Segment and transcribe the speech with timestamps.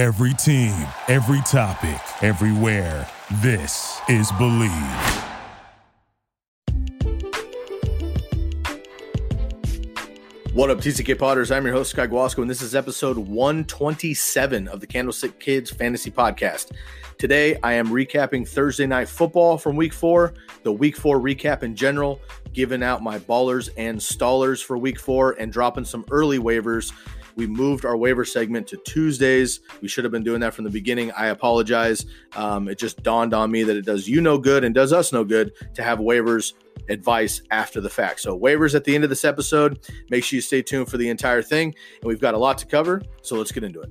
[0.00, 0.72] Every team,
[1.08, 3.06] every topic, everywhere.
[3.42, 4.70] This is Believe.
[10.54, 11.50] What up, TCK Potters?
[11.50, 16.10] I'm your host, Sky Guasco, and this is episode 127 of the Candlestick Kids Fantasy
[16.10, 16.72] Podcast.
[17.18, 20.32] Today, I am recapping Thursday night football from week four,
[20.62, 22.22] the week four recap in general,
[22.54, 26.90] giving out my ballers and stallers for week four, and dropping some early waivers.
[27.36, 29.60] We moved our waiver segment to Tuesdays.
[29.80, 31.10] We should have been doing that from the beginning.
[31.12, 32.06] I apologize.
[32.36, 35.12] Um, it just dawned on me that it does you no good and does us
[35.12, 36.52] no good to have waivers
[36.88, 38.20] advice after the fact.
[38.20, 39.80] So, waivers at the end of this episode.
[40.10, 41.74] Make sure you stay tuned for the entire thing.
[42.00, 43.02] And we've got a lot to cover.
[43.22, 43.90] So, let's get into it.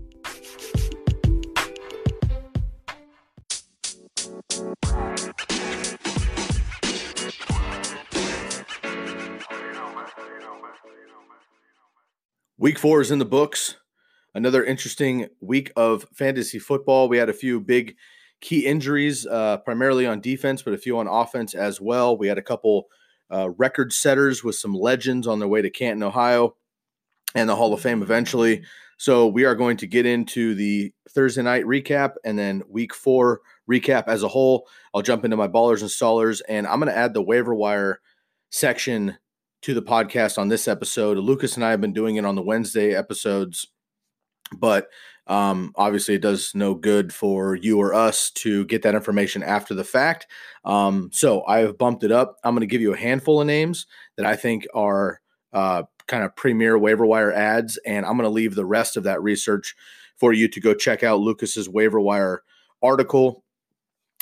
[12.62, 13.78] Week four is in the books.
[14.36, 17.08] Another interesting week of fantasy football.
[17.08, 17.96] We had a few big
[18.42, 22.18] key injuries, uh, primarily on defense, but a few on offense as well.
[22.18, 22.88] We had a couple
[23.32, 26.58] uh, record setters with some legends on their way to Canton, Ohio,
[27.34, 28.64] and the Hall of Fame eventually.
[28.98, 33.40] So we are going to get into the Thursday night recap and then week four
[33.72, 34.68] recap as a whole.
[34.94, 38.02] I'll jump into my ballers and stallers, and I'm going to add the waiver wire
[38.50, 39.18] section
[39.62, 41.18] to the podcast on this episode.
[41.18, 43.68] Lucas and I have been doing it on the Wednesday episodes,
[44.58, 44.88] but
[45.28, 49.76] um, obviously it does no good for you or us to get that information after
[49.76, 50.28] the fact.
[50.66, 52.38] Um, so I have bumped it up.
[52.44, 53.86] I'm going to give you a handful of names
[54.18, 55.22] that I think are
[55.54, 59.04] uh, kind of premier waiver wire ads, and I'm going to leave the rest of
[59.04, 59.76] that research
[60.18, 62.42] for you to go check out Lucas's waiver wire
[62.82, 63.44] article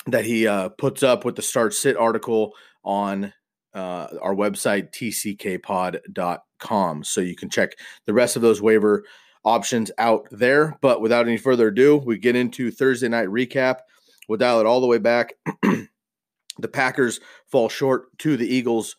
[0.06, 3.32] that he uh, puts up with the start sit article on
[3.78, 7.04] uh, our website, tckpod.com.
[7.04, 7.76] So you can check
[8.06, 9.04] the rest of those waiver
[9.44, 10.76] options out there.
[10.80, 13.78] But without any further ado, we get into Thursday night recap.
[14.28, 15.34] We'll dial it all the way back.
[15.62, 18.96] the Packers fall short to the Eagles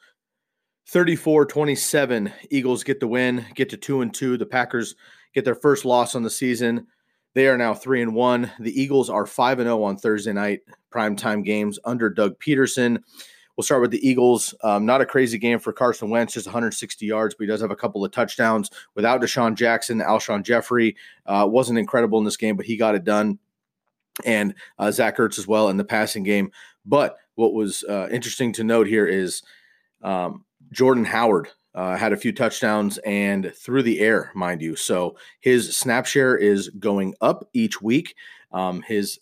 [0.88, 2.34] 34 27.
[2.50, 4.36] Eagles get the win, get to 2 and 2.
[4.38, 4.96] The Packers
[5.34, 6.88] get their first loss on the season.
[7.36, 8.52] They are now 3 and 1.
[8.60, 10.62] The Eagles are 5 and 0 on Thursday night
[10.92, 13.04] primetime games under Doug Pederson.
[13.60, 14.56] We'll start with the Eagles.
[14.64, 17.72] Um, not a crazy game for Carson Wentz, just 160 yards, but he does have
[17.72, 18.72] a couple of touchdowns.
[18.96, 23.04] Without DeSean Jackson, Alshon Jeffery uh, wasn't incredible in this game, but he got it
[23.04, 23.38] done.
[24.24, 26.54] And uh, Zach Ertz as well in the passing game.
[26.86, 29.44] But what was uh, interesting to note here is
[30.04, 34.78] um, Jordan Howard uh, had a few touchdowns and through the air, mind you.
[34.78, 38.16] So his snap share is going up each week.
[38.54, 39.20] Um, his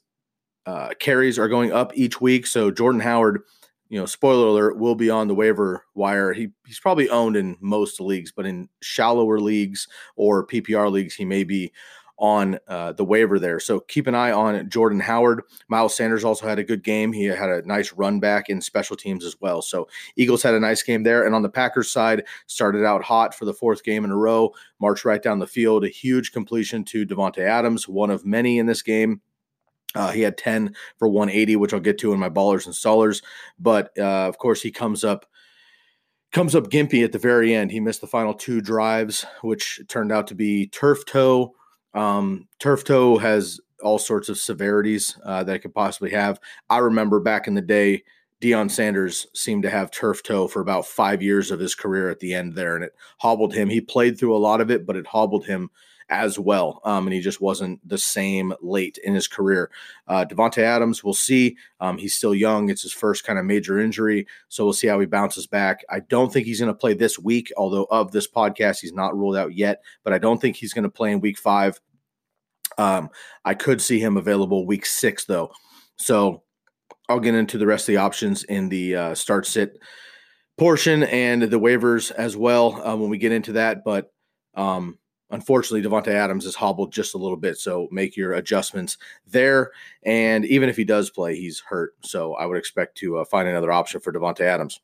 [0.68, 2.46] uh, carries are going up each week.
[2.46, 3.42] So Jordan Howard
[3.90, 6.34] you know, spoiler alert, will be on the waiver wire.
[6.34, 11.26] He he's probably owned in most leagues, but in shallower leagues or PPR leagues, he
[11.26, 11.72] may be
[12.20, 13.60] on uh, the waiver there.
[13.60, 15.44] So keep an eye on Jordan Howard.
[15.68, 17.12] Miles Sanders also had a good game.
[17.14, 19.62] He had a nice run back in special teams as well.
[19.62, 21.26] So Eagles had a nice game there.
[21.26, 24.52] And on the Packers side, started out hot for the fourth game in a row,
[24.82, 25.86] marched right down the field.
[25.86, 29.22] A huge completion to Davante Adams, one of many in this game.
[29.96, 33.24] Uh, he had 10 for 180, which I'll get to in my ballers and stallers.
[33.60, 35.26] But uh, of course, he comes up
[36.34, 37.72] comes up gimpy at the very end.
[37.72, 41.56] He missed the final two drives, which turned out to be turf toe.
[41.94, 46.40] Um, turf toe has all sorts of severities uh, that it could possibly have.
[46.70, 48.04] I remember back in the day,
[48.42, 52.20] Deion Sanders seemed to have turf toe for about five years of his career at
[52.20, 53.70] the end there, and it hobbled him.
[53.70, 55.72] He played through a lot of it, but it hobbled him
[56.10, 56.82] as well.
[56.84, 59.70] Um, and he just wasn't the same late in his career.
[60.08, 61.58] Uh, Davante Adams, we'll see.
[61.80, 62.70] Um, he's still young.
[62.70, 64.28] It's his first kind of major injury.
[64.48, 65.84] So we'll see how he bounces back.
[65.90, 69.18] I don't think he's going to play this week, although of this podcast, he's not
[69.18, 69.82] ruled out yet.
[70.04, 71.80] But I don't think he's going to play in week five.
[72.78, 73.10] Um,
[73.44, 75.52] I could see him available week six, though.
[75.98, 76.44] So
[77.10, 79.80] I'll get into the rest of the options in the uh, start sit
[80.58, 83.84] portion and the waivers as well uh, when we get into that.
[83.84, 84.12] But
[84.56, 84.98] um,
[85.30, 89.72] Unfortunately, Davante Adams is hobbled just a little bit, so make your adjustments there.
[90.04, 93.48] And even if he does play, he's hurt, so I would expect to uh, find
[93.48, 94.80] another option for Davante Adams.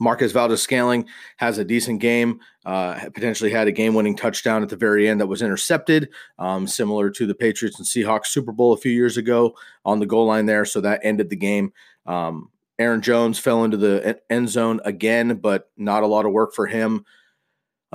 [0.00, 1.06] Marquez Valdes-Scantling
[1.36, 2.40] has a decent game.
[2.64, 6.08] Uh, potentially had a game-winning touchdown at the very end that was intercepted,
[6.38, 9.54] um, similar to the Patriots and Seahawks Super Bowl a few years ago
[9.84, 10.64] on the goal line there.
[10.64, 11.72] So that ended the game.
[12.06, 16.54] Um, Aaron Jones fell into the end zone again, but not a lot of work
[16.54, 17.04] for him.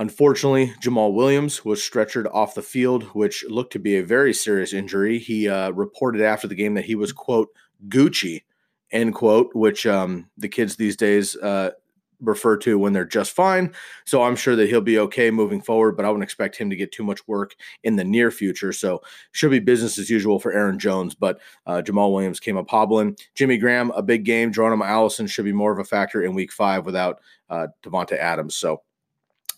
[0.00, 4.72] Unfortunately, Jamaal Williams was stretchered off the field, which looked to be a very serious
[4.72, 5.18] injury.
[5.18, 7.48] He uh, reported after the game that he was, quote,
[7.86, 8.44] Gucci,
[8.92, 11.72] end quote, which um, the kids these days uh,
[12.18, 13.74] refer to when they're just fine.
[14.06, 16.76] So I'm sure that he'll be okay moving forward, but I wouldn't expect him to
[16.76, 17.54] get too much work
[17.84, 18.72] in the near future.
[18.72, 19.02] So
[19.32, 23.18] should be business as usual for Aaron Jones, but uh, Jamaal Williams came up hobbling.
[23.34, 24.50] Jimmy Graham, a big game.
[24.50, 27.20] Geronimo Allison should be more of a factor in week five without
[27.50, 28.56] uh, Davante Adams.
[28.56, 28.80] So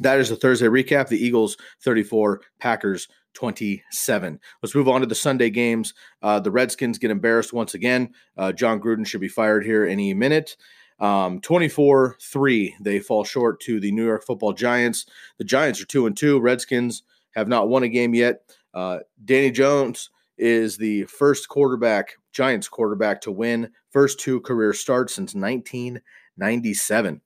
[0.02, 1.08] that is the Thursday recap.
[1.08, 4.38] The Eagles 34, Packers 27.
[4.62, 5.94] Let's move on to the Sunday games.
[6.22, 8.12] Uh, the Redskins get embarrassed once again.
[8.36, 10.56] Uh, Jon Gruden should be fired here any minute.
[10.98, 15.06] Um, 24 3, they fall short to the New York football Giants.
[15.38, 16.38] The Giants are 2 and 2.
[16.40, 17.02] Redskins
[17.34, 18.42] have not won a game yet.
[18.72, 25.14] Uh, Danny Jones is the first quarterback, Giants quarterback, to win first two career starts
[25.14, 27.20] since 1997.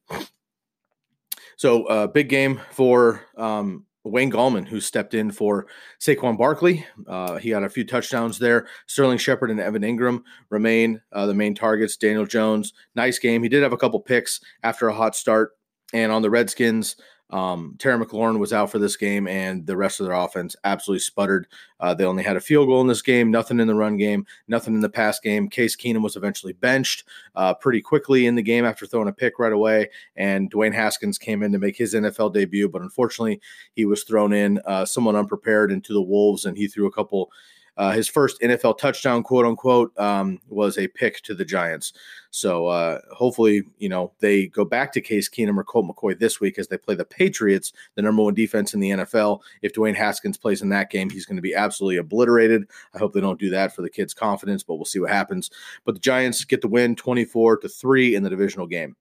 [1.57, 5.67] So, uh, big game for um, Wayne Gallman, who stepped in for
[6.01, 6.87] Saquon Barkley.
[7.07, 8.67] Uh, he had a few touchdowns there.
[8.87, 11.97] Sterling Shepard and Evan Engram remain uh, the main targets.
[11.97, 13.43] Daniel Jones, nice game.
[13.43, 15.53] He did have a couple picks after a hot start.
[15.93, 16.97] And on the Redskins,
[17.31, 21.01] um, Terry McLaurin was out for this game, and the rest of their offense absolutely
[21.01, 21.47] sputtered.
[21.81, 24.25] Uh, they only had a field goal in this game, nothing in the run game,
[24.47, 25.49] nothing in the pass game.
[25.49, 29.39] Case Keenum was eventually benched uh, pretty quickly in the game after throwing a pick
[29.39, 33.41] right away, and Dwayne Haskins came in to make his NFL debut, but unfortunately,
[33.73, 37.31] he was thrown in uh, somewhat unprepared into the Wolves, and he threw a couple
[37.77, 41.93] uh, his first NFL touchdown, quote unquote, um, was a pick to the Giants.
[42.31, 46.41] So uh, hopefully, you know, they go back to Case Keenum or Colt McCoy this
[46.41, 49.41] week as they play the Patriots, the number one defense in the NFL.
[49.63, 52.65] If Dwayne Haskins plays in that game, he's going to be absolutely obliterated.
[52.95, 55.51] I hope they don't do that for the kids' confidence, but we'll see what happens.
[55.85, 58.97] But the Giants get the win 24 to 3 in the divisional game.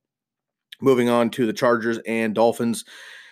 [0.81, 2.83] Moving on to the Chargers and Dolphins.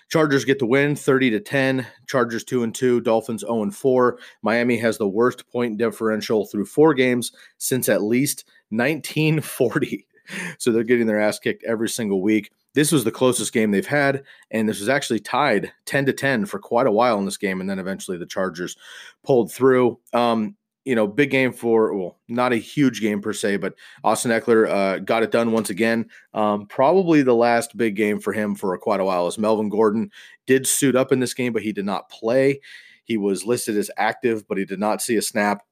[0.09, 1.85] Chargers get the win 30 to 10.
[2.07, 4.19] Chargers 2 and 2, Dolphins 0 and 4.
[4.41, 10.05] Miami has the worst point differential through four games since at least 1940.
[10.57, 12.49] So they're getting their ass kicked every single week.
[12.73, 16.45] This was the closest game they've had, and this was actually tied 10 to 10
[16.45, 17.59] for quite a while in this game.
[17.59, 18.77] And then eventually the Chargers
[19.25, 19.99] pulled through.
[20.13, 24.31] Um, you know, big game for well, not a huge game per se, but Austin
[24.31, 26.09] Ekeler uh, got it done once again.
[26.33, 29.27] Um, probably the last big game for him for quite a while.
[29.27, 30.11] As Melvin Gordon
[30.45, 32.59] did suit up in this game, but he did not play.
[33.05, 35.63] He was listed as active, but he did not see a snap.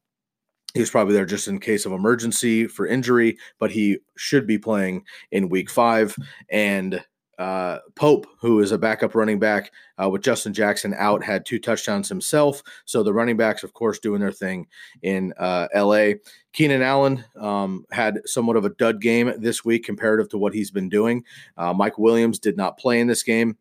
[0.73, 4.57] He was probably there just in case of emergency for injury, but he should be
[4.57, 6.15] playing in week five.
[6.49, 7.03] And
[7.41, 11.57] uh, Pope, who is a backup running back uh, with Justin Jackson out, had two
[11.57, 12.61] touchdowns himself.
[12.85, 14.67] So the running backs, of course, doing their thing
[15.01, 16.13] in uh, LA.
[16.53, 20.69] Keenan Allen um, had somewhat of a dud game this week comparative to what he's
[20.69, 21.23] been doing.
[21.57, 23.57] Uh, Mike Williams did not play in this game.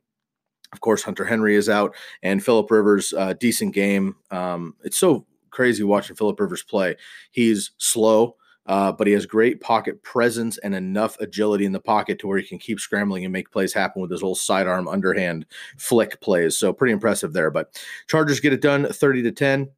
[0.75, 4.15] Of course, Hunter Henry is out, and Philip Rivers, uh, decent game.
[4.31, 6.97] Um, it's so crazy watching Philip Rivers play.
[7.31, 8.37] He's slow
[8.71, 12.39] uh, but he has great pocket presence and enough agility in the pocket to where
[12.39, 15.45] he can keep scrambling and make plays happen with his old sidearm underhand
[15.77, 16.57] flick plays.
[16.57, 17.51] So pretty impressive there.
[17.51, 19.71] But Chargers get it done 30 to 10.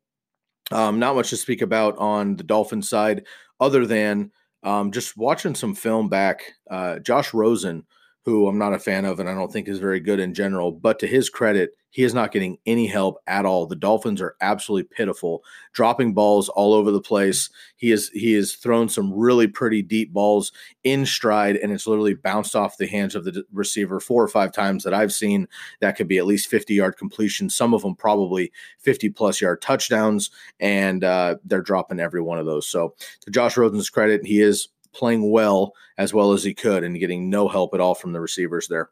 [0.72, 3.24] Um, not much to speak about on the Dolphins side
[3.60, 4.30] other than
[4.62, 6.52] um, just watching some film back.
[6.70, 7.86] Uh, Josh Rosen
[8.24, 10.70] who I'm not a fan of and I don't think is very good in general.
[10.70, 13.66] But to his credit, he is not getting any help at all.
[13.66, 15.42] The Dolphins are absolutely pitiful,
[15.74, 17.50] dropping balls all over the place.
[17.76, 20.52] He is he has thrown some really pretty deep balls
[20.84, 24.52] in stride, and it's literally bounced off the hands of the receiver four or five
[24.52, 25.46] times that I've seen.
[25.80, 27.50] That could be at least 50 yard completion.
[27.50, 30.30] Some of them probably 50 plus yard touchdowns,
[30.60, 32.66] and uh, they're dropping every one of those.
[32.66, 36.98] So to Josh Rosen's credit, he is playing well as well as he could and
[36.98, 38.90] getting no help at all from the receivers there.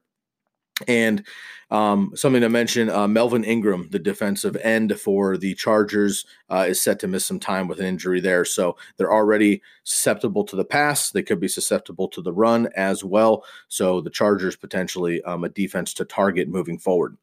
[0.88, 1.26] And
[1.70, 6.80] um, something to mention uh, Melvin Ingram, the defensive end for the Chargers, uh, is
[6.80, 8.44] set to miss some time with an injury there.
[8.44, 11.10] So they're already susceptible to the pass.
[11.10, 13.44] They could be susceptible to the run as well.
[13.68, 17.16] So the Chargers potentially um, a defense to target moving forward.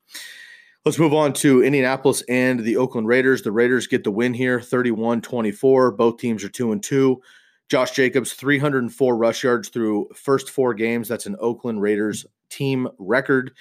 [0.85, 3.41] Let's move on to Indianapolis and the Oakland Raiders.
[3.41, 5.91] The Raiders get the win here 31 24.
[5.91, 7.21] Both teams are 2 and 2.
[7.69, 11.07] Josh Jacobs, 304 rush yards through first four games.
[11.07, 13.51] That's an Oakland Raiders team record.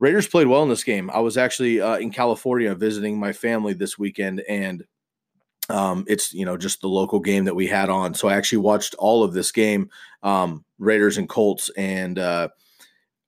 [0.00, 1.10] Raiders played well in this game.
[1.10, 4.84] I was actually uh, in California visiting my family this weekend, and
[5.68, 8.14] um, it's you know just the local game that we had on.
[8.14, 9.90] So I actually watched all of this game,
[10.22, 12.48] um, Raiders and Colts, and uh,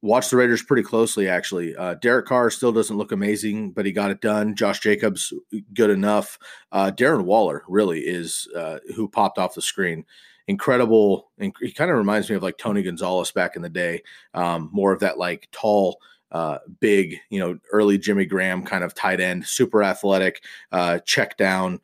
[0.02, 1.76] watched the Raiders pretty closely, actually.
[1.76, 4.54] Uh, Derek Carr still doesn't look amazing, but he got it done.
[4.54, 5.32] Josh Jacobs,
[5.74, 6.38] good enough.
[6.72, 10.04] Uh, Darren Waller really is uh, who popped off the screen.
[10.48, 11.30] Incredible.
[11.38, 14.02] And He kind of reminds me of like Tony Gonzalez back in the day.
[14.34, 16.00] Um, more of that like tall,
[16.32, 20.42] uh, big, you know, early Jimmy Graham kind of tight end, super athletic,
[20.72, 21.80] uh, check down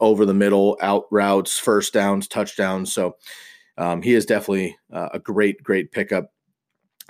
[0.00, 2.92] over the middle, out routes, first downs, touchdowns.
[2.92, 3.16] So
[3.76, 6.32] um, he is definitely uh, a great, great pickup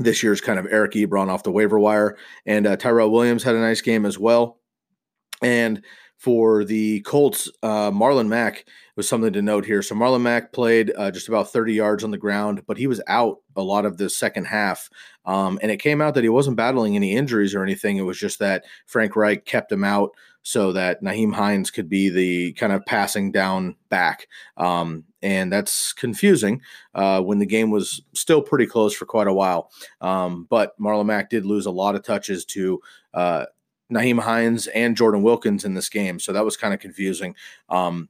[0.00, 2.16] this year's kind of Eric Ebron off the waiver wire.
[2.46, 4.58] And uh, Tyrell Williams had a nice game as well.
[5.42, 5.82] And
[6.16, 9.80] for the Colts, uh, Marlon Mack was something to note here.
[9.80, 13.00] So Marlon Mack played uh, just about 30 yards on the ground, but he was
[13.06, 14.90] out a lot of the second half.
[15.24, 17.96] Um, and it came out that he wasn't battling any injuries or anything.
[17.96, 20.10] It was just that Frank Reich kept him out
[20.42, 24.26] so that Nyheim Hines could be the kind of passing down back.
[24.58, 26.62] Um, and that's confusing
[26.94, 29.70] uh, when the game was still pretty close for quite a while.
[30.00, 32.80] Um, but Marlon Mack did lose a lot of touches to
[33.14, 33.46] uh,
[33.92, 36.18] Nyheim Hines and Jordan Wilkins in this game.
[36.18, 37.34] So that was kind of confusing.
[37.68, 38.08] Um,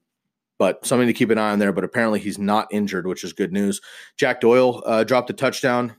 [0.59, 1.73] but something to keep an eye on there.
[1.73, 3.81] But apparently he's not injured, which is good news.
[4.17, 5.97] Jack Doyle uh, dropped a touchdown.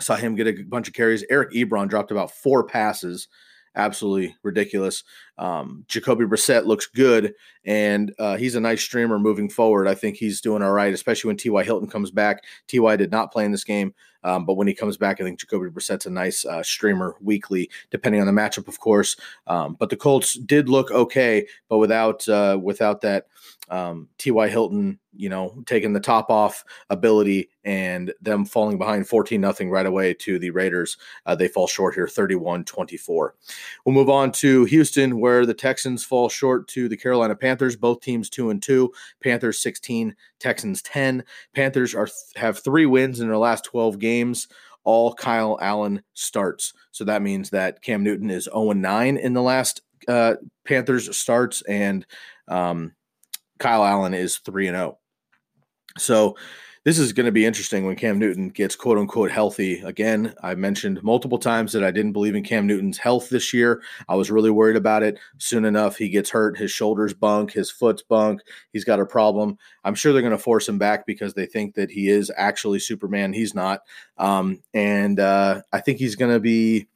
[0.00, 1.24] Saw him get a bunch of carries.
[1.30, 3.28] Eric Ebron dropped about four passes
[3.76, 5.02] absolutely ridiculous.
[5.38, 9.88] Um, Jacoby Brissett looks good, and uh, he's a nice streamer moving forward.
[9.88, 11.64] I think he's doing all right, especially when T.Y.
[11.64, 12.44] Hilton comes back.
[12.68, 12.96] T.Y.
[12.96, 15.70] did not play in this game, um, but when he comes back, I think Jacoby
[15.70, 19.16] Brissett's a nice uh, streamer weekly, depending on the matchup, of course.
[19.46, 23.26] Um, but the Colts did look okay, but without uh, without that
[23.68, 24.48] um, T.Y.
[24.48, 29.86] Hilton, you know, taking the top off ability and them falling behind 14 nothing right
[29.86, 30.96] away to the Raiders.
[31.24, 33.34] Uh, they fall short here 31 24.
[33.84, 37.76] We'll move on to Houston, where the Texans fall short to the Carolina Panthers.
[37.76, 38.92] Both teams two and two.
[39.22, 41.24] Panthers 16, Texans 10.
[41.54, 44.13] Panthers are have three wins in their last 12 games.
[44.84, 46.72] All Kyle Allen starts.
[46.92, 50.34] So that means that Cam Newton is 0 9 in the last uh,
[50.66, 51.62] Panthers starts.
[51.62, 52.06] And
[52.48, 52.92] um,
[53.58, 54.98] Kyle Allen is 3 and 0.
[55.96, 56.36] So
[56.84, 59.80] this is going to be interesting when Cam Newton gets quote unquote healthy.
[59.80, 63.82] Again, I mentioned multiple times that I didn't believe in Cam Newton's health this year.
[64.08, 65.18] I was really worried about it.
[65.38, 66.58] Soon enough, he gets hurt.
[66.58, 68.42] His shoulders bunk, his foot's bunk.
[68.72, 69.56] He's got a problem.
[69.82, 72.80] I'm sure they're going to force him back because they think that he is actually
[72.80, 73.32] Superman.
[73.32, 73.80] He's not.
[74.18, 76.88] Um, and uh, I think he's going to be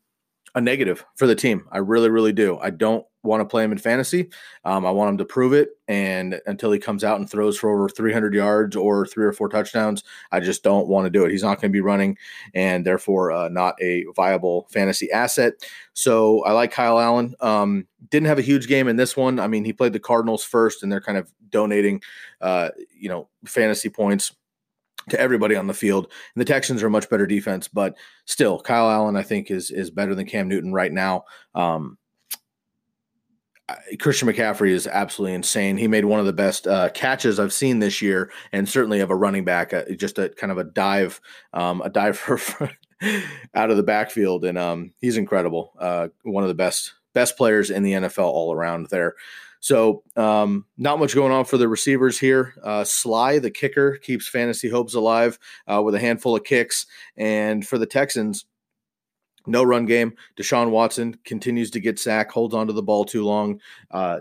[0.55, 1.67] a negative for the team.
[1.71, 2.59] I really, really do.
[2.59, 4.31] I don't want to play him in fantasy.
[4.65, 5.71] Um, I want him to prove it.
[5.89, 9.49] And until he comes out and throws for over 300 yards or three or four
[9.49, 11.31] touchdowns, I just don't want to do it.
[11.31, 12.17] He's not going to be running
[12.55, 15.55] and therefore uh, not a viable fantasy asset.
[15.95, 17.35] So I like Kyle Allen.
[17.41, 19.41] Um, didn't have a huge game in this one.
[19.41, 22.03] I mean, he played the Cardinals first and they're kind of donating,
[22.41, 24.33] uh, you know, fantasy points
[25.09, 26.05] to everybody on the field.
[26.35, 29.71] And the Texans are a much better defense, but still, Kyle Allen, I think, is
[29.71, 31.25] is better than Cam Newton right now.
[31.55, 31.99] Um,
[34.01, 35.77] Christian McCaffrey is absolutely insane.
[35.77, 39.11] He made one of the best uh, catches I've seen this year, and certainly of
[39.11, 41.21] a running back, uh, just a kind of a dive,
[41.53, 42.71] um, a dive for,
[43.55, 45.73] out of the backfield, and um, he's incredible.
[45.79, 49.15] Uh, one of the best best players in the NFL all around there.
[49.61, 52.55] So, um, not much going on for the receivers here.
[52.63, 56.87] Uh, Slye, the kicker, keeps fantasy hopes alive uh, with a handful of kicks.
[57.17, 58.47] And for the Texans,
[59.47, 60.15] no run game.
[60.37, 63.61] Deshaun Watson continues to get sacked, holds onto the ball too long.
[63.91, 64.21] Uh,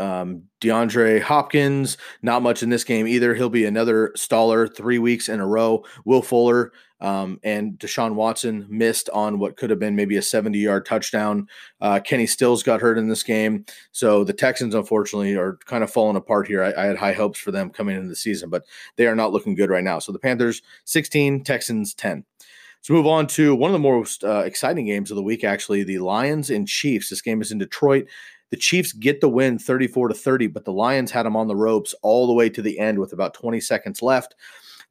[0.00, 3.34] um, DeAndre Hopkins, not much in this game either.
[3.34, 5.84] He'll be another staller three weeks in a row.
[6.04, 10.58] Will Fuller um, and Deshaun Watson missed on what could have been maybe a 70
[10.58, 11.46] yard touchdown.
[11.80, 13.64] Uh, Kenny Stills got hurt in this game.
[13.92, 16.62] So the Texans, unfortunately, are kind of falling apart here.
[16.62, 18.64] I, I had high hopes for them coming into the season, but
[18.96, 19.98] they are not looking good right now.
[19.98, 22.24] So the Panthers 16, Texans 10.
[22.80, 25.84] Let's move on to one of the most uh, exciting games of the week, actually,
[25.84, 27.10] the Lions and Chiefs.
[27.10, 28.06] This game is in Detroit.
[28.50, 31.56] The Chiefs get the win 34 to 30, but the Lions had them on the
[31.56, 34.34] ropes all the way to the end with about 20 seconds left.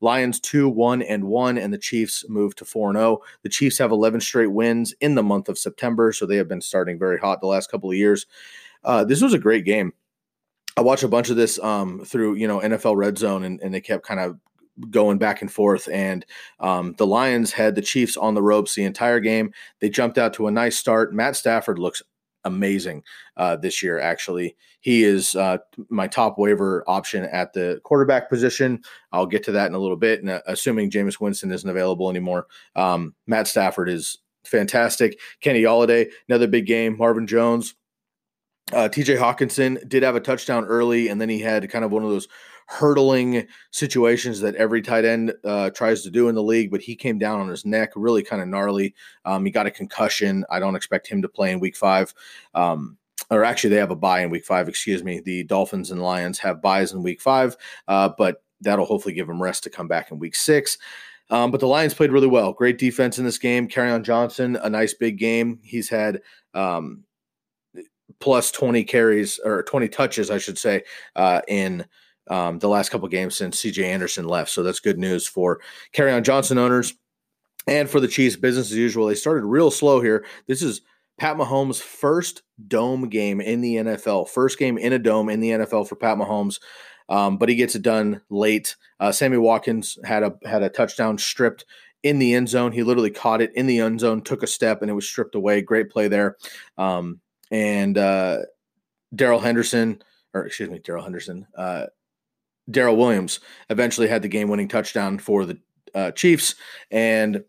[0.01, 3.19] Lions 2 1 and 1, and the Chiefs move to 4 0.
[3.43, 6.61] The Chiefs have 11 straight wins in the month of September, so they have been
[6.61, 8.25] starting very hot the last couple of years.
[8.83, 9.93] Uh, this was a great game.
[10.77, 13.73] I watched a bunch of this um, through, you know, NFL Red Zone, and, and
[13.73, 14.39] they kept kind of
[14.89, 15.89] going back and forth.
[15.91, 16.25] And
[16.61, 19.51] um, the Lions had the Chiefs on the ropes the entire game.
[19.81, 21.13] They jumped out to a nice start.
[21.13, 22.01] Matt Stafford looks
[22.45, 23.03] amazing
[23.37, 23.99] uh, this year.
[23.99, 25.57] Actually, he is uh,
[25.89, 28.81] my top waiver option at the quarterback position.
[29.11, 30.21] I'll get to that in a little bit.
[30.21, 35.19] And uh, assuming Jameis Winston isn't available anymore, um, Matt Stafford is fantastic.
[35.41, 36.97] Kenny Golladay, another big game.
[36.97, 37.75] Marvin Jones.
[38.71, 42.03] Uh, TJ Hockenson did have a touchdown early, and then he had kind of one
[42.03, 42.27] of those
[42.69, 46.95] hurdling situations that every tight end uh, tries to do in the league, but he
[46.95, 48.93] came down on his neck, really kind of gnarly.
[49.25, 50.45] Um, he got a concussion.
[50.51, 52.13] I don't expect him to play in week five.
[52.53, 52.97] Um,
[53.31, 55.19] or actually, they have a bye in week five, excuse me.
[55.19, 57.57] The Dolphins and Lions have byes in week five,
[57.87, 60.77] uh, but that'll hopefully give him rest to come back in week six.
[61.31, 62.53] Um, but the Lions played really well.
[62.53, 63.67] Great defense in this game.
[63.67, 65.59] Kerryon Johnson, a nice big game.
[65.63, 66.21] He's had
[66.53, 67.03] um,
[68.19, 70.83] plus 20 carries or 20 touches, I should say,
[71.15, 71.85] uh, in
[72.29, 74.51] um, the last couple games since CJ Anderson left.
[74.51, 75.59] So that's good news for
[75.93, 76.93] Kerryon Johnson owners.
[77.67, 79.07] And for the Chiefs, business as usual.
[79.07, 80.25] They started real slow here.
[80.47, 80.81] This is
[81.19, 85.51] Pat Mahomes' first dome game in the NFL, first game in a dome in the
[85.51, 86.59] NFL for Pat Mahomes.
[87.09, 88.75] Um, but he gets it done late.
[88.99, 91.65] Uh, Sammy Watkins had a had a touchdown stripped
[92.03, 92.71] in the end zone.
[92.71, 95.35] He literally caught it in the end zone, took a step, and it was stripped
[95.35, 95.61] away.
[95.61, 96.37] Great play there.
[96.77, 97.19] Um,
[97.51, 98.39] and uh,
[99.13, 100.01] Darrell Henderson,
[100.33, 101.87] or excuse me, Daryl Henderson, uh,
[102.69, 105.57] Darrel Williams eventually had the game winning touchdown for the
[105.93, 106.55] uh, Chiefs.
[106.91, 107.43] And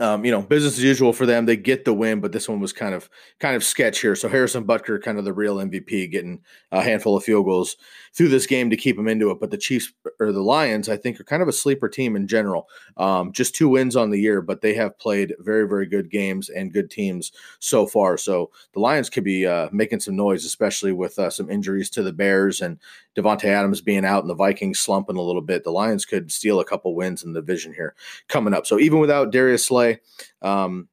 [0.00, 1.46] um, you know, business as usual for them.
[1.46, 3.08] They get the win, but this one was kind of
[3.38, 4.16] kind of sketch here.
[4.16, 6.40] So Harrison Butker, kind of the real MVP, getting
[6.72, 7.76] a handful of field goals
[8.12, 9.38] through this game to keep them into it.
[9.38, 12.26] But the Chiefs or the Lions, I think, are kind of a sleeper team in
[12.26, 12.68] general.
[12.96, 16.48] Um, just two wins on the year, but they have played very very good games
[16.48, 18.16] and good teams so far.
[18.16, 22.02] So the Lions could be uh, making some noise, especially with uh, some injuries to
[22.02, 22.80] the Bears and
[23.16, 25.62] Davante Adams being out and the Vikings slumping a little bit.
[25.62, 27.94] The Lions could steal a couple wins in the division here
[28.26, 28.66] coming up.
[28.66, 30.00] So even without Darius Slay Slay,
[30.42, 30.88] um,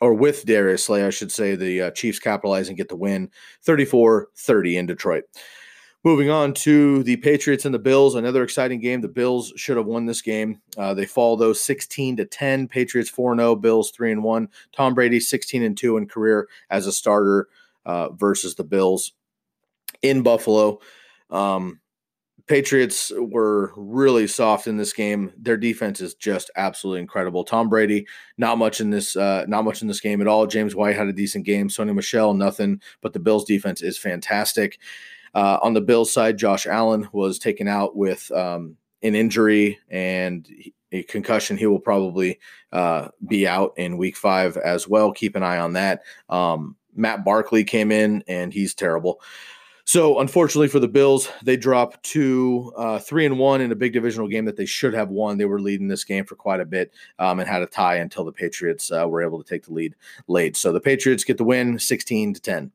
[0.00, 3.30] or with Darius Slay, I should say, the uh, Chiefs capitalize and get the win
[3.62, 5.24] 34 30 in Detroit.
[6.04, 9.00] Moving on to the Patriots and the Bills, another exciting game.
[9.00, 10.60] The Bills should have won this game.
[10.78, 12.68] Uh, they fall those 16 to 10.
[12.68, 14.48] Patriots 4 0, Bills 3 and 1.
[14.72, 17.48] Tom Brady 16 and 2 in career as a starter
[17.86, 19.12] uh, versus the Bills
[20.02, 20.78] in Buffalo.
[21.30, 21.80] Um,
[22.46, 25.32] Patriots were really soft in this game.
[25.36, 27.42] Their defense is just absolutely incredible.
[27.42, 28.06] Tom Brady,
[28.38, 30.46] not much in this, uh, not much in this game at all.
[30.46, 31.68] James White had a decent game.
[31.68, 32.80] Sony Michel, nothing.
[33.00, 34.78] But the Bills' defense is fantastic.
[35.34, 40.48] Uh, on the Bills' side, Josh Allen was taken out with um, an injury and
[40.92, 41.56] a concussion.
[41.56, 42.38] He will probably
[42.72, 45.12] uh, be out in Week Five as well.
[45.12, 46.02] Keep an eye on that.
[46.28, 49.20] Um, Matt Barkley came in and he's terrible.
[49.86, 53.92] So unfortunately for the Bills, they drop to uh, three and one in a big
[53.92, 55.38] divisional game that they should have won.
[55.38, 58.24] They were leading this game for quite a bit um, and had a tie until
[58.24, 59.94] the Patriots uh, were able to take the lead
[60.26, 60.56] late.
[60.56, 62.72] So the Patriots get the win, sixteen to ten.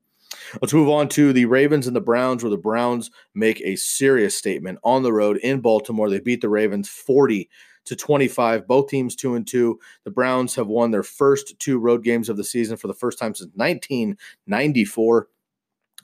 [0.61, 4.37] Let's move on to the Ravens and the Browns, where the Browns make a serious
[4.37, 6.09] statement on the road in Baltimore.
[6.09, 7.49] They beat the Ravens forty
[7.83, 8.67] to 25.
[8.67, 9.79] Both teams two and two.
[10.05, 13.19] The Browns have won their first two road games of the season for the first
[13.19, 15.27] time since 1994.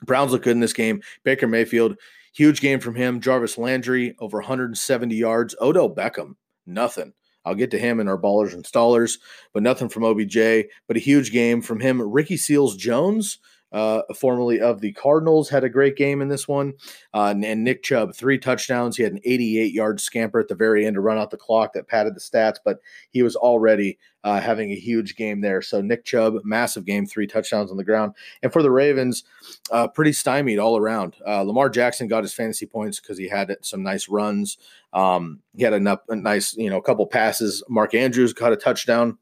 [0.04, 1.02] Browns look good in this game.
[1.24, 1.96] Baker Mayfield,
[2.32, 3.20] huge game from him.
[3.20, 5.54] Jarvis Landry, over 170 yards.
[5.60, 6.34] Odell Beckham,
[6.66, 7.12] nothing.
[7.44, 9.18] I'll get to him in our ballers and stallers,
[9.54, 10.66] but nothing from OBJ.
[10.86, 12.02] But a huge game from him.
[12.02, 13.38] Ricky Seals Jones,
[13.72, 16.74] uh, formerly of the Cardinals, had a great game in this one.
[17.12, 18.96] Uh, and Nick Chubb, three touchdowns.
[18.96, 21.72] He had an 88 yard scamper at the very end to run out the clock
[21.74, 22.78] that padded the stats, but
[23.10, 25.62] he was already uh, having a huge game there.
[25.62, 28.14] So Nick Chubb, massive game, three touchdowns on the ground.
[28.42, 29.24] And for the Ravens,
[29.70, 31.16] uh, pretty stymied all around.
[31.26, 34.58] Uh, Lamar Jackson got his fantasy points because he had some nice runs.
[34.92, 37.62] Um, he had a, a nice, you know, a couple passes.
[37.68, 39.18] Mark Andrews got a touchdown.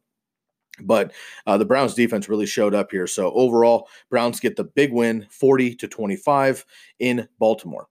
[0.82, 1.12] But
[1.46, 3.06] uh, the Browns defense really showed up here.
[3.06, 6.64] So overall, Browns get the big win 40 to 25
[6.98, 7.88] in Baltimore.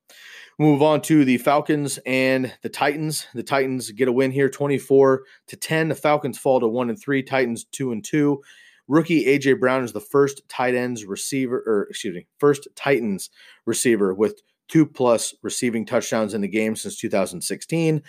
[0.58, 3.28] Move on to the Falcons and the Titans.
[3.34, 5.90] The Titans get a win here 24 to 10.
[5.90, 8.42] The Falcons fall to 1 and 3, Titans 2 and 2.
[8.88, 13.30] Rookie AJ Brown is the first tight ends receiver or excuse me, first Titans
[13.66, 18.02] receiver with two plus receiving touchdowns in the game since 2016.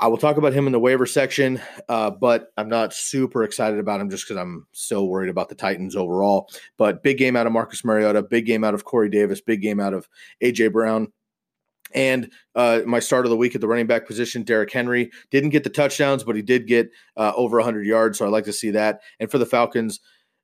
[0.00, 3.80] I will talk about him in the waiver section, uh, but I'm not super excited
[3.80, 6.48] about him just because I'm still worried about the Titans overall.
[6.76, 9.80] But big game out of Marcus Mariota, big game out of Corey Davis, big game
[9.80, 10.08] out of
[10.42, 11.12] AJ Brown.
[11.94, 15.50] And uh, my start of the week at the running back position, Derrick Henry didn't
[15.50, 18.18] get the touchdowns, but he did get uh, over 100 yards.
[18.18, 19.00] So I like to see that.
[19.18, 20.00] And for the Falcons,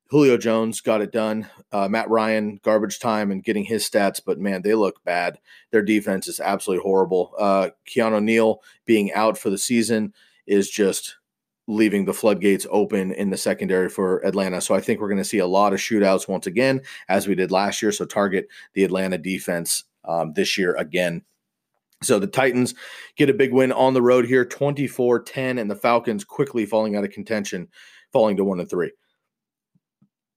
[0.08, 1.48] Julio Jones got it done.
[1.72, 5.38] Uh, Matt Ryan, garbage time and getting his stats, but man, they look bad.
[5.70, 7.32] Their defense is absolutely horrible.
[7.38, 10.12] Uh, Keanu Neal being out for the season
[10.46, 11.16] is just
[11.66, 14.60] leaving the floodgates open in the secondary for Atlanta.
[14.60, 17.34] So I think we're going to see a lot of shootouts once again, as we
[17.34, 17.90] did last year.
[17.90, 21.22] So target the Atlanta defense um, this year again.
[22.02, 22.74] So the Titans
[23.16, 26.96] get a big win on the road here, 24 10, and the Falcons quickly falling
[26.96, 27.68] out of contention,
[28.12, 28.92] falling to 1 and 3.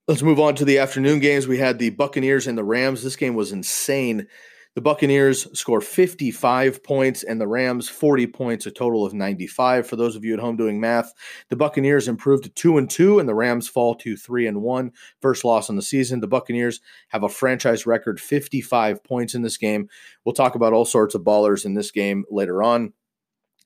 [0.08, 1.50] Let's move on to the afternoon games.
[1.50, 3.04] We had the Buccaneers and the Rams.
[3.04, 4.26] This game was insane.
[4.74, 9.86] The Buccaneers score 55 points and the Rams 40 points, a total of 95.
[9.86, 11.12] For those of you at home doing math,
[11.50, 14.92] the Buccaneers improved to 2 and 2 and the Rams fall to 3 and 1.
[15.20, 16.22] First loss on the season.
[16.22, 19.90] The Buccaneers have a franchise record 55 points in this game.
[20.24, 22.94] We'll talk about all sorts of ballers in this game later on.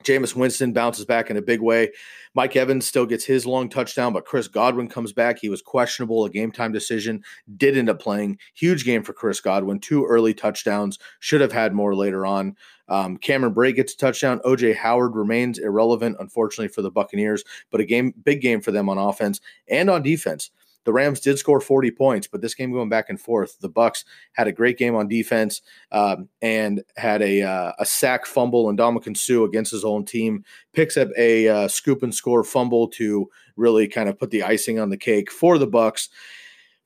[0.04, 1.92] Jameis Winston bounces back in a big way.
[2.34, 5.40] Mike Evans still gets his long touchdown, but Chris Godwin comes back.
[5.40, 7.24] He was questionable, a game time decision,
[7.58, 8.38] did end up playing.
[8.54, 9.80] Huge game for Chris Godwin.
[9.80, 12.56] Two early touchdowns, should have had more later on.
[12.88, 14.42] Um, Cameron Brate gets a touchdown.
[14.46, 18.90] OJ Howard remains irrelevant, unfortunately, for the Buccaneers, but a game, big game for them
[18.90, 20.52] on offense and on defense.
[20.84, 23.60] The Rams did score 40 points, but this game going back and forth.
[23.60, 28.26] The Bucks had a great game on defense um, and had a uh, a sack
[28.26, 32.44] fumble and Ndamukong Suh against his own team picks up a uh, scoop and score
[32.44, 36.10] fumble to really kind of put the icing on the cake for the Bucks.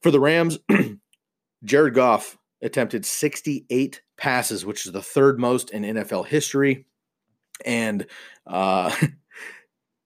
[0.02, 0.60] For the Rams,
[1.64, 6.86] Jared Goff attempted 68 passes, which is the third most in NFL history,
[7.66, 8.06] and
[8.48, 8.94] uh,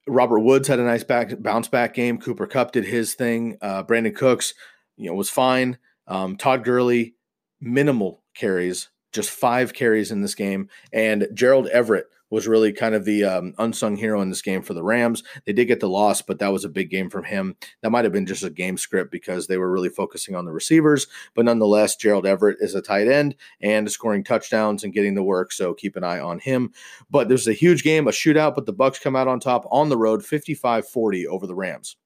[0.10, 2.18] Robert Woods had a nice back bounce back game.
[2.18, 3.58] Cooper Kupp did his thing.
[3.62, 4.54] Uh, Brandin Cooks,
[4.98, 5.78] you know, was fine.
[6.08, 7.16] Um, Todd Gurley,
[7.62, 13.06] minimal carries, just five carries in this game, and Gerald Everett was really kind of
[13.06, 15.24] the um, unsung hero in this game for the Rams.
[15.46, 17.56] They did get the loss, but that was a big game from him.
[17.82, 20.52] That might have been just a game script because they were really focusing on the
[20.52, 21.08] receivers.
[21.36, 25.52] But nonetheless, Gerald Everett is a tight end and scoring touchdowns and getting the work.
[25.52, 26.72] So keep an eye on him.
[27.10, 29.90] But there's a huge game, a shootout, but the Bucks come out on top on
[29.90, 31.98] the road 55-40 over the Rams.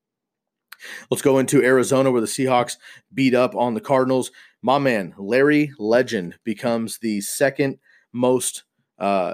[1.10, 2.78] Let's go into Arizona where the Seahawks
[3.14, 4.32] beat up on the Cardinals.
[4.62, 7.78] My man, Larry Legend, becomes the second
[8.12, 8.64] most
[9.00, 9.34] uh,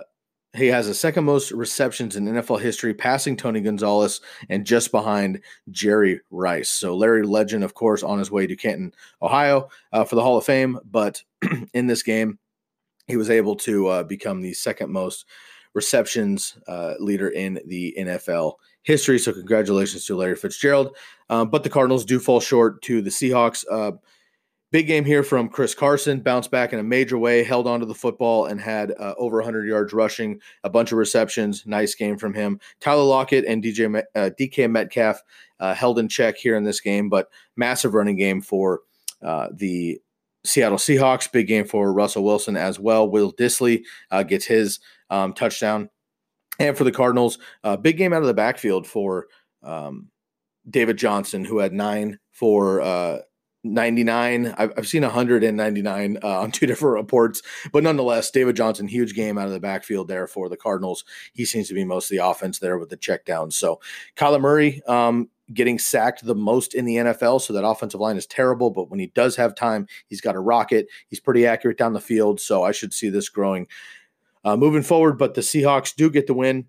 [0.58, 5.42] he has the second most receptions in NFL history, passing Tony Gonzalez and just behind
[5.70, 6.70] Jerry Rice.
[6.70, 10.38] So Larry Legend, of course, on his way to Canton, Ohio, uh, for the Hall
[10.38, 10.80] of Fame.
[10.90, 11.22] But
[11.74, 12.40] in this game,
[13.08, 15.26] he was able to uh, become the second most
[15.76, 19.20] receptions uh, leader in the NFL history.
[19.20, 20.96] So congratulations to Larry Fitzgerald.
[21.30, 23.64] Um, but the Cardinals do fall short to the Seahawks.
[24.72, 27.96] Big game here from Chris Carson, bounced back in a major way, held onto the
[27.96, 31.66] football, and had uh, over 100 yards rushing, a bunch of receptions.
[31.66, 32.60] Nice game from him.
[32.80, 35.24] Tyler Lockett and DJ uh, DK Metcalf
[35.60, 38.82] uh, held in check here in this game, but massive running game for
[39.24, 40.00] uh, the
[40.44, 41.32] Seattle Seahawks.
[41.32, 43.10] Big game for Russell Wilson as well.
[43.10, 44.80] Will Dissly uh, gets his
[45.10, 45.90] um, touchdown.
[46.60, 49.28] And for the Cardinals, uh, big game out of the backfield for
[49.64, 50.10] um,
[50.70, 52.82] David Johnson, who had nine for
[53.64, 54.56] 99.
[54.58, 57.42] I've, I've seen 199 uh, on two different reports,
[57.72, 61.04] but nonetheless, David Johnson, huge game out of the backfield there for the Cardinals.
[61.34, 63.54] He seems to be most of the offense there with the checkdowns.
[63.54, 63.80] So
[64.16, 67.42] Kyler Murray um, getting sacked the most in the NFL.
[67.42, 70.40] So that offensive line is terrible, but when he does have time, he's got a
[70.40, 70.88] rocket.
[71.08, 72.40] He's pretty accurate down the field.
[72.40, 73.68] So I should see this growing
[74.44, 75.18] uh, moving forward.
[75.18, 76.68] But the Seahawks do get the win